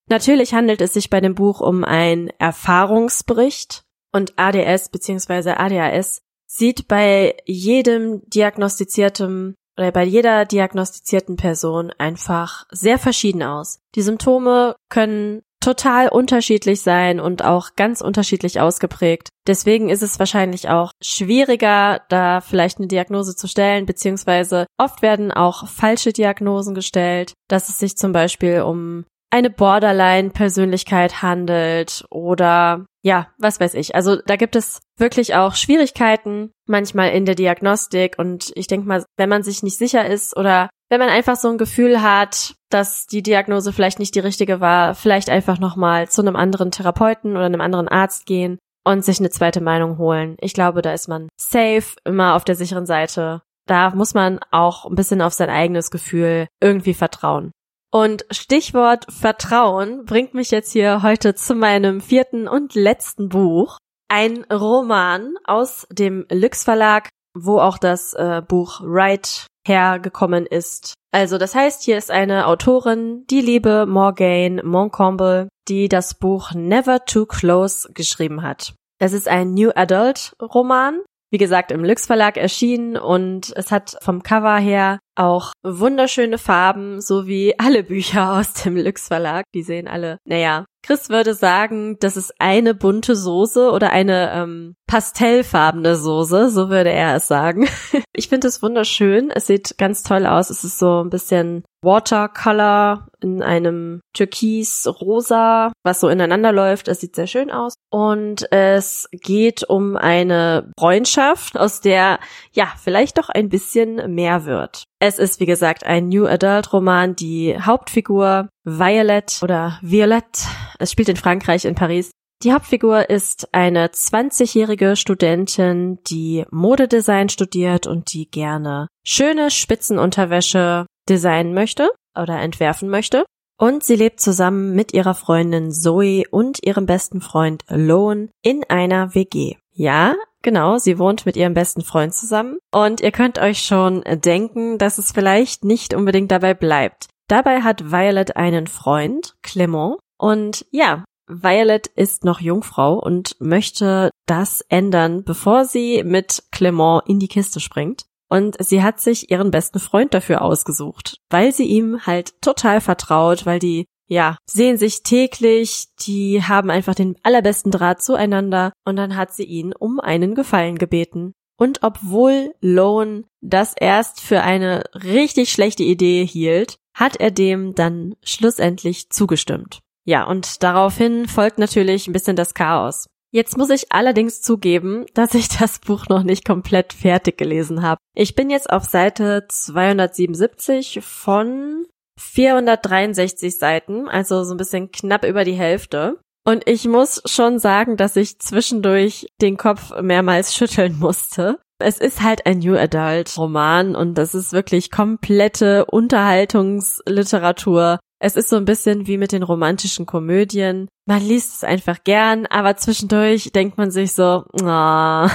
Natürlich 0.10 0.54
handelt 0.54 0.82
es 0.82 0.93
sich 0.93 1.10
bei 1.10 1.21
dem 1.21 1.36
Buch 1.36 1.62
um 1.62 1.84
einen 1.84 2.30
Erfahrungsbericht 2.39 3.84
und 4.12 4.34
ADS 4.38 4.89
bzw. 4.89 5.52
ADHS 5.52 6.21
sieht 6.47 6.88
bei 6.88 7.38
jedem 7.45 8.28
diagnostizierten 8.28 9.56
oder 9.78 9.91
bei 9.91 10.04
jeder 10.04 10.45
diagnostizierten 10.45 11.38
Person 11.38 11.91
einfach 11.97 12.65
sehr 12.71 12.97
verschieden 12.97 13.43
aus. 13.43 13.80
Die 13.95 14.02
Symptome 14.02 14.75
können 14.89 15.41
total 15.60 16.10
unterschiedlich 16.10 16.82
sein 16.82 17.19
und 17.19 17.43
auch 17.43 17.76
ganz 17.76 18.02
unterschiedlich 18.02 18.60
ausgeprägt. 18.60 19.30
Deswegen 19.48 19.89
ist 19.89 20.04
es 20.04 20.19
wahrscheinlich 20.19 20.69
auch 20.69 20.91
schwieriger, 21.02 22.02
da 22.10 22.41
vielleicht 22.41 22.78
eine 22.78 22.88
Diagnose 22.88 23.36
zu 23.36 23.48
stellen, 23.48 23.86
beziehungsweise 23.86 24.67
oft 24.78 25.02
werden 25.02 25.32
auch 25.32 25.67
falsche 25.67 26.13
Diagnosen 26.13 26.76
gestellt, 26.76 27.34
dass 27.50 27.69
es 27.69 27.80
sich 27.80 27.98
zum 27.98 28.12
Beispiel 28.12 28.62
um 28.62 29.06
eine 29.32 29.50
Borderline-Persönlichkeit 29.50 31.22
handelt 31.22 32.06
oder 32.10 32.86
ja, 33.02 33.28
was 33.38 33.60
weiß 33.60 33.76
ich. 33.76 33.96
Also 33.96 34.18
da 34.26 34.36
gibt 34.36 34.56
es 34.56 34.82
wirklich 34.98 35.36
auch 35.36 35.56
Schwierigkeiten 35.56 36.52
manchmal 36.66 37.12
in 37.12 37.26
der 37.26 37.36
Diagnostik 37.36 38.16
und 38.18 38.52
ich 38.56 38.68
denke 38.68 38.88
mal, 38.88 39.06
wenn 39.18 39.30
man 39.30 39.44
sich 39.44 39.64
nicht 39.64 39.78
sicher 39.78 40.06
ist 40.06 40.36
oder 40.36 40.70
wenn 40.90 41.00
man 41.00 41.10
einfach 41.10 41.36
so 41.36 41.50
ein 41.50 41.58
Gefühl 41.58 42.02
hat, 42.02 42.56
dass 42.70 43.06
die 43.06 43.24
Diagnose 43.24 43.72
vielleicht 43.72 44.00
nicht 44.00 44.16
die 44.16 44.20
richtige 44.20 44.60
war, 44.60 44.96
vielleicht 44.96 45.30
einfach 45.30 45.60
nochmal 45.60 46.10
zu 46.10 46.22
einem 46.22 46.36
anderen 46.36 46.72
Therapeuten 46.72 47.32
oder 47.32 47.46
einem 47.46 47.62
anderen 47.62 47.88
Arzt 47.88 48.26
gehen 48.26 48.58
und 48.84 49.06
sich 49.06 49.20
eine 49.20 49.30
zweite 49.30 49.62
Meinung 49.62 49.98
holen. 49.98 50.36
Ich 50.42 50.54
glaube, 50.54 50.82
da 50.82 50.94
ist 50.94 51.08
man 51.08 51.30
safe, 51.40 51.96
immer 52.06 52.36
auf 52.36 52.44
der 52.44 52.56
sicheren 52.56 52.86
Seite. 52.86 53.42
Da 53.68 53.92
muss 53.92 54.16
man 54.16 54.40
auch 54.52 54.86
ein 54.86 54.96
bisschen 54.96 55.22
auf 55.22 55.34
sein 55.34 55.50
eigenes 55.50 55.92
Gefühl 55.92 56.48
irgendwie 56.60 56.96
vertrauen. 56.96 57.52
Und 57.91 58.25
Stichwort 58.30 59.06
Vertrauen 59.12 60.06
bringt 60.06 60.36
mich 60.36 60.52
jetzt 60.52 60.71
hier 60.71 61.02
heute 61.02 61.34
zu 61.34 61.56
meinem 61.56 62.02
vierten 62.02 62.47
und 62.47 62.75
letzten 62.75 63.30
Buch. 63.30 63.78
Ein 64.08 64.43
Roman 64.52 65.36
aus 65.43 65.88
dem 65.91 66.25
Lux 66.32 66.63
Verlag, 66.63 67.10
wo 67.36 67.60
auch 67.60 67.78
das 67.78 68.13
äh, 68.13 68.41
Buch 68.47 68.82
Right 68.84 69.47
hergekommen 69.65 70.45
ist. 70.45 70.93
Also 71.12 71.39
das 71.39 71.56
heißt, 71.56 71.84
hier 71.84 71.97
ist 71.97 72.12
eine 72.12 72.45
Autorin, 72.45 73.25
die 73.30 73.41
liebe 73.41 73.88
Morgane 73.88 74.62
Moncombe, 74.63 75.49
die 75.67 75.89
das 75.89 76.13
Buch 76.13 76.54
Never 76.54 77.06
Too 77.06 77.25
Close 77.25 77.91
geschrieben 77.93 78.43
hat. 78.43 78.75
Es 78.99 79.13
ist 79.13 79.28
ein 79.28 79.54
New 79.54 79.71
Adult 79.73 80.34
Roman, 80.41 81.02
wie 81.32 81.38
gesagt 81.38 81.71
im 81.71 81.84
Lux 81.84 82.06
Verlag 82.06 82.38
erschienen 82.38 82.97
und 82.97 83.52
es 83.56 83.71
hat 83.71 83.97
vom 84.02 84.21
Cover 84.21 84.58
her 84.58 84.99
auch 85.20 85.52
wunderschöne 85.64 86.38
Farben, 86.38 87.02
so 87.02 87.28
wie 87.28 87.58
alle 87.60 87.84
Bücher 87.84 88.40
aus 88.40 88.54
dem 88.54 88.78
Lux 88.78 89.08
Verlag. 89.08 89.46
Die 89.54 89.64
sehen 89.64 89.88
alle, 89.88 90.18
naja, 90.26 90.66
Chris 90.82 91.10
würde 91.10 91.34
sagen, 91.34 91.98
das 92.00 92.18
ist 92.18 92.34
eine 92.39 92.74
bunte 92.74 93.15
Soße 93.15 93.72
oder 93.72 93.92
eine 93.92 94.32
ähm, 94.34 94.76
pastellfarbene 94.88 95.96
Soße, 95.96 96.50
so 96.50 96.70
würde 96.70 96.92
er 96.92 97.15
es 97.15 97.28
sagen. 97.28 97.68
ich 98.13 98.30
finde 98.30 98.48
es 98.48 98.63
wunderschön. 98.63 99.30
Es 99.30 99.48
sieht 99.48 99.78
ganz 99.78 100.04
toll 100.04 100.26
aus. 100.26 100.50
Es 100.50 100.63
ist 100.63 100.80
so 100.80 101.04
ein 101.04 101.10
bisschen 101.10 101.63
Watercolor 101.82 103.08
in 103.22 103.42
einem 103.42 104.02
Türkis-Rosa, 104.13 105.72
was 105.84 106.00
so 106.00 106.10
ineinander 106.10 106.52
läuft. 106.52 106.88
Es 106.88 107.02
sieht 107.02 107.15
sehr 107.15 107.28
schön 107.28 107.52
aus. 107.52 107.76
Und 107.92 108.52
es 108.52 109.08
geht 109.12 109.63
um 109.63 109.96
eine 109.96 110.72
Freundschaft, 110.78 111.58
aus 111.58 111.82
der 111.82 112.20
ja 112.52 112.68
vielleicht 112.82 113.18
doch 113.18 113.30
ein 113.30 113.50
bisschen 113.50 114.13
mehr 114.15 114.46
wird. 114.46 114.86
Es 115.00 115.20
ist, 115.20 115.39
wie 115.39 115.46
gesagt, 115.46 115.86
ein 115.86 116.10
New 116.10 116.26
Adult 116.26 116.74
Roman. 116.74 117.15
Die 117.15 117.58
Hauptfigur 117.60 118.50
Violet 118.63 119.39
oder 119.41 119.80
Violette, 119.82 120.41
es 120.80 120.91
spielt 120.91 121.10
in 121.10 121.15
Frankreich, 121.15 121.65
in 121.65 121.76
Paris. 121.76 122.12
Die 122.43 122.54
Hauptfigur 122.54 123.10
ist 123.10 123.54
eine 123.54 123.88
20-jährige 123.88 124.95
Studentin, 124.95 126.00
die 126.08 126.45
Modedesign 126.52 127.28
studiert 127.28 127.86
und 127.86 128.13
die 128.13 128.30
gerne 128.30 128.88
schöne 129.06 129.52
Spitzenunterwäsche 129.52 130.86
designen 131.10 131.54
möchte 131.54 131.89
oder 132.17 132.39
entwerfen 132.39 132.89
möchte. 132.89 133.26
Und 133.58 133.84
sie 133.84 133.95
lebt 133.95 134.22
zusammen 134.22 134.74
mit 134.74 134.93
ihrer 134.93 135.15
Freundin 135.15 135.74
Zoe 135.74 136.24
und 136.32 136.65
ihrem 136.65 136.86
besten 136.86 137.19
Freund 137.19 137.65
Lone 137.67 138.30
in 138.41 138.63
einer 138.69 139.15
WG. 139.15 139.58
Ja, 139.74 140.15
genau, 140.41 140.78
sie 140.78 140.98
wohnt 140.98 141.26
mit 141.26 141.36
ihrem 141.36 141.54
besten 141.54 141.82
Freund 141.82 142.13
zusammen. 142.13 142.58
Und 142.72 143.02
ihr 143.02 143.12
könnt 143.12 143.38
euch 143.38 143.60
schon 143.60 144.02
denken, 144.06 144.78
dass 144.78 144.98
es 144.98 145.12
vielleicht 145.12 145.65
nicht 145.65 145.93
unbedingt 145.93 146.32
dabei 146.32 146.54
bleibt. 146.54 147.08
Dabei 147.30 147.62
hat 147.62 147.92
Violet 147.92 148.36
einen 148.36 148.68
Freund, 148.68 149.36
Clement. 149.44 149.98
Und 150.18 150.65
ja, 150.72 151.06
Violet 151.28 151.86
ist 151.88 152.26
noch 152.26 152.42
Jungfrau 152.42 152.96
und 152.96 153.39
möchte 153.39 154.10
das 154.26 154.62
ändern, 154.68 155.24
bevor 155.24 155.63
sie 155.63 156.04
mit 156.04 156.44
Clement 156.52 157.04
in 157.06 157.20
die 157.20 157.28
Kiste 157.28 157.60
springt. 157.60 158.06
Und 158.30 158.58
sie 158.63 158.84
hat 158.84 159.00
sich 159.00 159.30
ihren 159.32 159.52
besten 159.52 159.80
Freund 159.80 160.13
dafür 160.13 160.42
ausgesucht, 160.42 161.18
weil 161.30 161.52
sie 161.52 161.65
ihm 161.65 162.06
halt 162.06 162.42
total 162.42 162.82
vertraut, 162.82 163.46
weil 163.46 163.60
die, 163.60 163.86
ja, 164.08 164.38
sehen 164.50 164.78
sich 164.78 165.04
täglich, 165.04 165.86
die 166.02 166.44
haben 166.44 166.72
einfach 166.72 166.96
den 166.96 167.15
allerbesten 167.22 167.72
Draht 167.72 168.02
zueinander 168.02 168.74
und 168.86 168.96
dann 168.96 169.15
hat 169.15 169.34
sie 169.34 169.46
ihn 169.46 169.74
um 169.74 170.00
einen 170.00 170.34
Gefallen 170.34 170.78
gebeten. 170.78 171.34
Und 171.60 171.84
obwohl 171.84 172.56
Lone 172.62 173.26
das 173.41 173.76
erst 173.78 174.22
für 174.22 174.41
eine 174.41 174.84
richtig 174.93 175.52
schlechte 175.52 175.84
Idee 175.84 176.26
hielt, 176.26 176.78
hat 176.93 177.17
er 177.17 177.32
dem 177.32 177.76
dann 177.76 178.15
schlussendlich 178.24 179.10
zugestimmt. 179.10 179.80
Ja, 180.06 180.24
und 180.24 180.63
daraufhin 180.63 181.28
folgt 181.28 181.60
natürlich 181.60 182.08
ein 182.08 182.13
bisschen 182.13 182.38
das 182.38 182.54
Chaos. 182.54 183.08
Jetzt 183.32 183.58
muss 183.58 183.69
ich 183.69 183.91
allerdings 183.91 184.41
zugeben, 184.41 185.06
dass 185.13 185.34
ich 185.34 185.50
das 185.50 185.80
Buch 185.80 186.08
noch 186.08 186.24
nicht 186.24 186.45
komplett 186.45 186.93
fertig 186.93 187.38
gelesen 187.38 187.84
habe. 187.84 188.00
Ich 188.15 188.36
bin 188.36 188.50
jetzt 188.50 188.69
auf 188.69 188.86
Seite 188.86 189.45
277 189.48 191.02
von 191.04 191.86
463 192.17 193.58
Seiten, 193.58 194.08
also 194.08 194.43
so 194.45 194.54
ein 194.54 194.58
bisschen 194.58 194.91
knapp 194.91 195.26
über 195.26 195.43
die 195.43 195.54
Hälfte. 195.54 196.19
Und 196.50 196.68
ich 196.68 196.86
muss 196.88 197.22
schon 197.26 197.60
sagen, 197.60 197.96
dass 197.96 198.16
ich 198.16 198.40
zwischendurch 198.40 199.28
den 199.40 199.56
Kopf 199.56 199.94
mehrmals 200.02 200.56
schütteln 200.56 200.98
musste. 200.98 201.60
Es 201.78 202.00
ist 202.00 202.24
halt 202.24 202.48
ein 202.48 202.58
New 202.58 202.76
Adult 202.76 203.38
Roman 203.38 203.96
und 203.96 204.16
das 204.16 204.34
ist 204.34 204.52
wirklich 204.52 204.90
komplette 204.90 205.86
Unterhaltungsliteratur. 205.86 208.00
Es 208.20 208.36
ist 208.36 208.50
so 208.50 208.56
ein 208.56 208.66
bisschen 208.66 209.06
wie 209.06 209.20
mit 209.20 209.32
den 209.32 209.44
romantischen 209.44 210.08
Komödien. 210.08 210.88
Man 211.06 211.22
liest 211.22 211.58
es 211.58 211.64
einfach 211.64 212.04
gern, 212.04 212.48
aber 212.48 212.78
zwischendurch 212.78 213.52
denkt 213.52 213.78
man 213.78 213.92
sich 213.92 214.14
so, 214.14 214.44
oh. 214.52 214.64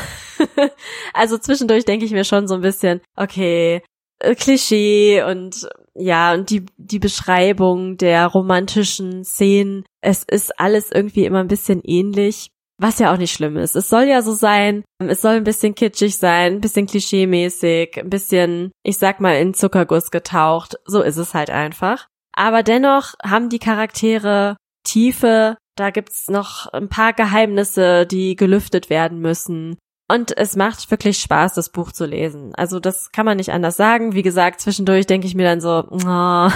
also 1.14 1.38
zwischendurch 1.38 1.84
denke 1.84 2.06
ich 2.06 2.10
mir 2.10 2.24
schon 2.24 2.48
so 2.48 2.56
ein 2.56 2.62
bisschen, 2.62 3.00
okay, 3.14 3.84
äh, 4.18 4.34
Klischee 4.34 5.22
und 5.22 5.68
ja, 5.96 6.34
und 6.34 6.50
die, 6.50 6.66
die 6.76 6.98
Beschreibung 6.98 7.96
der 7.96 8.26
romantischen 8.26 9.24
Szenen, 9.24 9.84
es 10.00 10.24
ist 10.24 10.58
alles 10.58 10.90
irgendwie 10.90 11.24
immer 11.24 11.40
ein 11.40 11.48
bisschen 11.48 11.82
ähnlich. 11.84 12.50
Was 12.76 12.98
ja 12.98 13.12
auch 13.12 13.18
nicht 13.18 13.32
schlimm 13.32 13.56
ist. 13.56 13.76
Es 13.76 13.88
soll 13.88 14.02
ja 14.04 14.20
so 14.20 14.32
sein, 14.32 14.82
es 14.98 15.22
soll 15.22 15.34
ein 15.34 15.44
bisschen 15.44 15.76
kitschig 15.76 16.16
sein, 16.16 16.54
ein 16.54 16.60
bisschen 16.60 16.86
klischeemäßig, 16.86 17.98
ein 17.98 18.10
bisschen, 18.10 18.72
ich 18.82 18.98
sag 18.98 19.20
mal, 19.20 19.36
in 19.36 19.54
Zuckerguss 19.54 20.10
getaucht. 20.10 20.74
So 20.84 21.00
ist 21.00 21.16
es 21.16 21.34
halt 21.34 21.50
einfach. 21.50 22.08
Aber 22.32 22.64
dennoch 22.64 23.14
haben 23.22 23.48
die 23.48 23.60
Charaktere 23.60 24.56
Tiefe, 24.84 25.56
da 25.76 25.90
gibt's 25.90 26.28
noch 26.28 26.66
ein 26.72 26.88
paar 26.88 27.12
Geheimnisse, 27.12 28.06
die 28.06 28.34
gelüftet 28.34 28.90
werden 28.90 29.20
müssen. 29.20 29.76
Und 30.10 30.36
es 30.36 30.54
macht 30.56 30.90
wirklich 30.90 31.18
Spaß, 31.18 31.54
das 31.54 31.70
Buch 31.70 31.90
zu 31.92 32.04
lesen. 32.04 32.54
Also 32.54 32.78
das 32.78 33.10
kann 33.10 33.24
man 33.24 33.38
nicht 33.38 33.52
anders 33.52 33.76
sagen. 33.76 34.14
Wie 34.14 34.22
gesagt, 34.22 34.60
zwischendurch 34.60 35.06
denke 35.06 35.26
ich 35.26 35.34
mir 35.34 35.44
dann 35.44 35.60
so, 35.60 35.84
oh. 35.90 36.50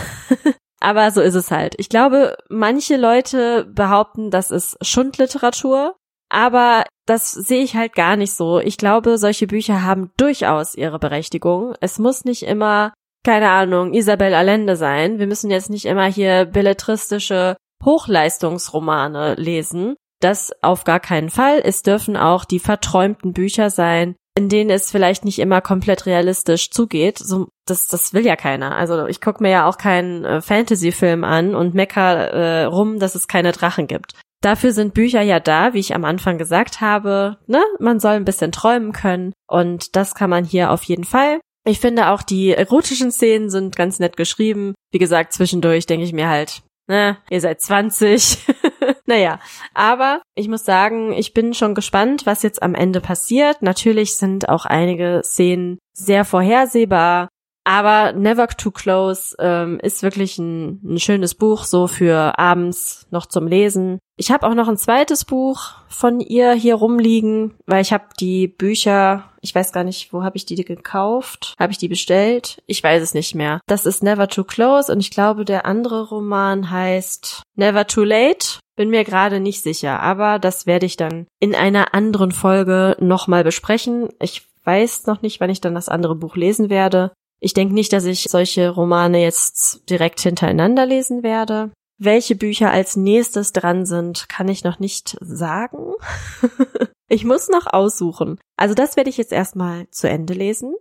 aber 0.80 1.10
so 1.10 1.20
ist 1.20 1.34
es 1.34 1.50
halt. 1.50 1.74
Ich 1.78 1.88
glaube, 1.88 2.36
manche 2.50 2.96
Leute 2.96 3.64
behaupten, 3.64 4.30
das 4.30 4.50
ist 4.50 4.76
Schundliteratur, 4.82 5.96
aber 6.28 6.84
das 7.06 7.32
sehe 7.32 7.62
ich 7.62 7.74
halt 7.74 7.94
gar 7.94 8.16
nicht 8.16 8.34
so. 8.34 8.60
Ich 8.60 8.76
glaube, 8.76 9.16
solche 9.16 9.46
Bücher 9.46 9.82
haben 9.82 10.10
durchaus 10.18 10.74
ihre 10.74 10.98
Berechtigung. 10.98 11.74
Es 11.80 11.98
muss 11.98 12.26
nicht 12.26 12.42
immer 12.42 12.92
keine 13.24 13.50
Ahnung, 13.50 13.92
Isabel 13.92 14.34
Allende 14.34 14.76
sein. 14.76 15.18
Wir 15.18 15.26
müssen 15.26 15.50
jetzt 15.50 15.70
nicht 15.70 15.84
immer 15.84 16.06
hier 16.06 16.44
belletristische 16.46 17.56
Hochleistungsromane 17.84 19.34
lesen. 19.34 19.96
Das 20.20 20.52
auf 20.62 20.84
gar 20.84 21.00
keinen 21.00 21.30
Fall. 21.30 21.60
Es 21.62 21.82
dürfen 21.82 22.16
auch 22.16 22.44
die 22.44 22.58
verträumten 22.58 23.32
Bücher 23.32 23.70
sein, 23.70 24.16
in 24.36 24.48
denen 24.48 24.70
es 24.70 24.90
vielleicht 24.90 25.24
nicht 25.24 25.38
immer 25.38 25.60
komplett 25.60 26.06
realistisch 26.06 26.70
zugeht. 26.70 27.18
So, 27.18 27.48
das, 27.66 27.88
das 27.88 28.14
will 28.14 28.24
ja 28.24 28.36
keiner. 28.36 28.76
Also 28.76 29.06
ich 29.06 29.20
gucke 29.20 29.42
mir 29.42 29.50
ja 29.50 29.68
auch 29.68 29.78
keinen 29.78 30.24
äh, 30.24 30.40
Fantasy-Film 30.40 31.24
an 31.24 31.54
und 31.54 31.74
mecker 31.74 32.30
äh, 32.30 32.64
rum, 32.64 32.98
dass 32.98 33.14
es 33.14 33.28
keine 33.28 33.52
Drachen 33.52 33.86
gibt. 33.86 34.14
Dafür 34.40 34.72
sind 34.72 34.94
Bücher 34.94 35.22
ja 35.22 35.40
da, 35.40 35.74
wie 35.74 35.80
ich 35.80 35.94
am 35.94 36.04
Anfang 36.04 36.38
gesagt 36.38 36.80
habe. 36.80 37.38
Ne? 37.46 37.60
Man 37.80 37.98
soll 37.98 38.12
ein 38.12 38.24
bisschen 38.24 38.52
träumen 38.52 38.92
können 38.92 39.32
und 39.48 39.96
das 39.96 40.14
kann 40.14 40.30
man 40.30 40.44
hier 40.44 40.70
auf 40.70 40.84
jeden 40.84 41.04
Fall. 41.04 41.40
Ich 41.64 41.80
finde 41.80 42.10
auch 42.10 42.22
die 42.22 42.52
erotischen 42.52 43.10
Szenen 43.10 43.50
sind 43.50 43.76
ganz 43.76 43.98
nett 43.98 44.16
geschrieben. 44.16 44.74
Wie 44.92 44.98
gesagt, 44.98 45.32
zwischendurch 45.32 45.86
denke 45.86 46.04
ich 46.04 46.12
mir 46.12 46.28
halt, 46.28 46.62
ne, 46.88 47.18
ihr 47.30 47.40
seid 47.40 47.60
20. 47.60 48.38
naja, 49.06 49.40
aber 49.74 50.22
ich 50.34 50.48
muss 50.48 50.64
sagen, 50.64 51.12
ich 51.12 51.34
bin 51.34 51.54
schon 51.54 51.74
gespannt, 51.74 52.26
was 52.26 52.42
jetzt 52.42 52.62
am 52.62 52.74
Ende 52.74 53.00
passiert. 53.00 53.62
Natürlich 53.62 54.16
sind 54.16 54.48
auch 54.48 54.64
einige 54.64 55.22
Szenen 55.24 55.78
sehr 55.92 56.24
vorhersehbar. 56.24 57.28
Aber 57.68 58.14
Never 58.14 58.48
Too 58.48 58.70
Close 58.70 59.36
ähm, 59.38 59.78
ist 59.80 60.02
wirklich 60.02 60.38
ein, 60.38 60.80
ein 60.82 60.98
schönes 60.98 61.34
Buch, 61.34 61.64
so 61.64 61.86
für 61.86 62.38
abends 62.38 63.06
noch 63.10 63.26
zum 63.26 63.46
Lesen. 63.46 63.98
Ich 64.16 64.30
habe 64.30 64.46
auch 64.46 64.54
noch 64.54 64.68
ein 64.68 64.78
zweites 64.78 65.26
Buch 65.26 65.72
von 65.86 66.20
ihr 66.20 66.52
hier 66.52 66.76
rumliegen, 66.76 67.58
weil 67.66 67.82
ich 67.82 67.92
habe 67.92 68.06
die 68.18 68.48
Bücher, 68.48 69.30
ich 69.42 69.54
weiß 69.54 69.72
gar 69.72 69.84
nicht, 69.84 70.14
wo 70.14 70.22
habe 70.22 70.38
ich 70.38 70.46
die 70.46 70.54
gekauft? 70.56 71.54
Habe 71.60 71.72
ich 71.72 71.76
die 71.76 71.88
bestellt? 71.88 72.62
Ich 72.66 72.82
weiß 72.82 73.02
es 73.02 73.12
nicht 73.12 73.34
mehr. 73.34 73.60
Das 73.66 73.84
ist 73.84 74.02
Never 74.02 74.28
Too 74.28 74.44
Close 74.44 74.90
und 74.90 75.00
ich 75.00 75.10
glaube, 75.10 75.44
der 75.44 75.66
andere 75.66 76.08
Roman 76.08 76.70
heißt 76.70 77.42
Never 77.54 77.86
Too 77.86 78.04
Late. 78.04 78.60
Bin 78.78 78.90
mir 78.90 79.02
gerade 79.02 79.40
nicht 79.40 79.64
sicher, 79.64 79.98
aber 79.98 80.38
das 80.38 80.64
werde 80.64 80.86
ich 80.86 80.96
dann 80.96 81.26
in 81.40 81.56
einer 81.56 81.94
anderen 81.94 82.30
Folge 82.30 82.96
nochmal 83.00 83.42
besprechen. 83.42 84.10
Ich 84.22 84.46
weiß 84.62 85.06
noch 85.06 85.20
nicht, 85.20 85.40
wann 85.40 85.50
ich 85.50 85.60
dann 85.60 85.74
das 85.74 85.88
andere 85.88 86.14
Buch 86.14 86.36
lesen 86.36 86.70
werde. 86.70 87.10
Ich 87.40 87.54
denke 87.54 87.74
nicht, 87.74 87.92
dass 87.92 88.04
ich 88.04 88.28
solche 88.30 88.70
Romane 88.70 89.20
jetzt 89.20 89.90
direkt 89.90 90.20
hintereinander 90.20 90.86
lesen 90.86 91.24
werde. 91.24 91.72
Welche 91.98 92.36
Bücher 92.36 92.70
als 92.70 92.94
nächstes 92.94 93.52
dran 93.52 93.84
sind, 93.84 94.28
kann 94.28 94.46
ich 94.46 94.62
noch 94.62 94.78
nicht 94.78 95.16
sagen. 95.20 95.94
ich 97.08 97.24
muss 97.24 97.48
noch 97.48 97.66
aussuchen. 97.66 98.38
Also 98.56 98.76
das 98.76 98.94
werde 98.94 99.10
ich 99.10 99.16
jetzt 99.16 99.32
erstmal 99.32 99.90
zu 99.90 100.08
Ende 100.08 100.34
lesen. 100.34 100.76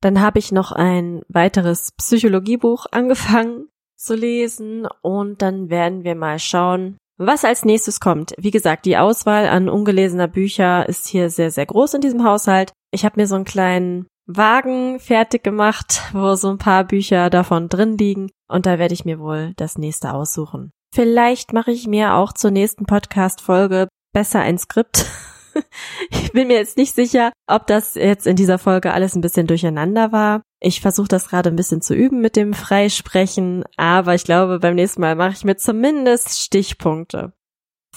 Dann 0.00 0.20
habe 0.20 0.38
ich 0.38 0.52
noch 0.52 0.70
ein 0.70 1.22
weiteres 1.28 1.90
Psychologiebuch 1.96 2.86
angefangen 2.92 3.66
zu 3.96 4.14
lesen 4.14 4.86
und 5.02 5.42
dann 5.42 5.68
werden 5.68 6.04
wir 6.04 6.14
mal 6.14 6.38
schauen, 6.38 6.96
was 7.20 7.44
als 7.44 7.64
nächstes 7.64 8.00
kommt. 8.00 8.34
Wie 8.38 8.50
gesagt, 8.50 8.86
die 8.86 8.96
Auswahl 8.96 9.46
an 9.46 9.68
ungelesener 9.68 10.26
Bücher 10.26 10.88
ist 10.88 11.06
hier 11.06 11.28
sehr, 11.28 11.50
sehr 11.50 11.66
groß 11.66 11.94
in 11.94 12.00
diesem 12.00 12.24
Haushalt. 12.24 12.72
Ich 12.92 13.04
habe 13.04 13.20
mir 13.20 13.26
so 13.26 13.34
einen 13.34 13.44
kleinen 13.44 14.06
Wagen 14.26 14.98
fertig 14.98 15.44
gemacht, 15.44 16.00
wo 16.12 16.34
so 16.34 16.48
ein 16.50 16.58
paar 16.58 16.84
Bücher 16.84 17.30
davon 17.30 17.68
drin 17.68 17.98
liegen. 17.98 18.30
Und 18.48 18.66
da 18.66 18.78
werde 18.78 18.94
ich 18.94 19.04
mir 19.04 19.20
wohl 19.20 19.52
das 19.56 19.76
nächste 19.76 20.14
aussuchen. 20.14 20.70
Vielleicht 20.94 21.52
mache 21.52 21.72
ich 21.72 21.86
mir 21.86 22.14
auch 22.14 22.32
zur 22.32 22.50
nächsten 22.50 22.86
Podcast-Folge 22.86 23.88
besser 24.12 24.40
ein 24.40 24.58
Skript. 24.58 25.06
ich 26.10 26.32
bin 26.32 26.48
mir 26.48 26.56
jetzt 26.56 26.78
nicht 26.78 26.94
sicher, 26.94 27.32
ob 27.46 27.66
das 27.66 27.94
jetzt 27.94 28.26
in 28.26 28.36
dieser 28.36 28.58
Folge 28.58 28.92
alles 28.92 29.14
ein 29.14 29.20
bisschen 29.20 29.46
durcheinander 29.46 30.10
war. 30.10 30.42
Ich 30.60 30.82
versuche 30.82 31.08
das 31.08 31.28
gerade 31.28 31.48
ein 31.48 31.56
bisschen 31.56 31.80
zu 31.80 31.94
üben 31.94 32.20
mit 32.20 32.36
dem 32.36 32.52
Freisprechen, 32.52 33.64
aber 33.76 34.14
ich 34.14 34.24
glaube, 34.24 34.58
beim 34.60 34.74
nächsten 34.74 35.00
Mal 35.00 35.16
mache 35.16 35.32
ich 35.32 35.44
mir 35.44 35.56
zumindest 35.56 36.38
Stichpunkte. 36.38 37.32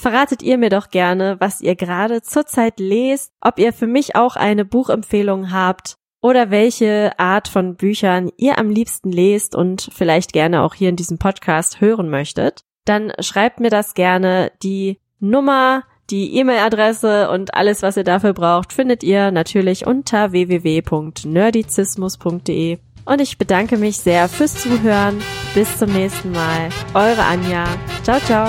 Verratet 0.00 0.42
ihr 0.42 0.56
mir 0.56 0.70
doch 0.70 0.88
gerne, 0.88 1.36
was 1.40 1.60
ihr 1.60 1.76
gerade 1.76 2.22
zurzeit 2.22 2.80
lest, 2.80 3.32
ob 3.40 3.58
ihr 3.58 3.72
für 3.72 3.86
mich 3.86 4.16
auch 4.16 4.36
eine 4.36 4.64
Buchempfehlung 4.64 5.52
habt 5.52 5.96
oder 6.22 6.50
welche 6.50 7.12
Art 7.18 7.48
von 7.48 7.76
Büchern 7.76 8.30
ihr 8.38 8.58
am 8.58 8.70
liebsten 8.70 9.12
lest 9.12 9.54
und 9.54 9.90
vielleicht 9.92 10.32
gerne 10.32 10.62
auch 10.62 10.74
hier 10.74 10.88
in 10.88 10.96
diesem 10.96 11.18
Podcast 11.18 11.82
hören 11.82 12.08
möchtet, 12.08 12.64
dann 12.86 13.12
schreibt 13.20 13.60
mir 13.60 13.70
das 13.70 13.92
gerne. 13.92 14.52
Die 14.62 15.00
Nummer, 15.20 15.84
die 16.10 16.36
E-Mail-Adresse 16.36 17.30
und 17.30 17.54
alles, 17.54 17.82
was 17.82 17.96
ihr 17.96 18.04
dafür 18.04 18.34
braucht, 18.34 18.72
findet 18.72 19.02
ihr 19.02 19.30
natürlich 19.30 19.86
unter 19.86 20.32
www.nerdizismus.de. 20.32 22.78
Und 23.06 23.20
ich 23.20 23.36
bedanke 23.38 23.76
mich 23.76 23.98
sehr 23.98 24.28
fürs 24.28 24.54
Zuhören. 24.54 25.22
Bis 25.54 25.78
zum 25.78 25.92
nächsten 25.92 26.32
Mal. 26.32 26.70
Eure 26.94 27.22
Anja. 27.22 27.64
Ciao, 28.02 28.18
ciao. 28.20 28.48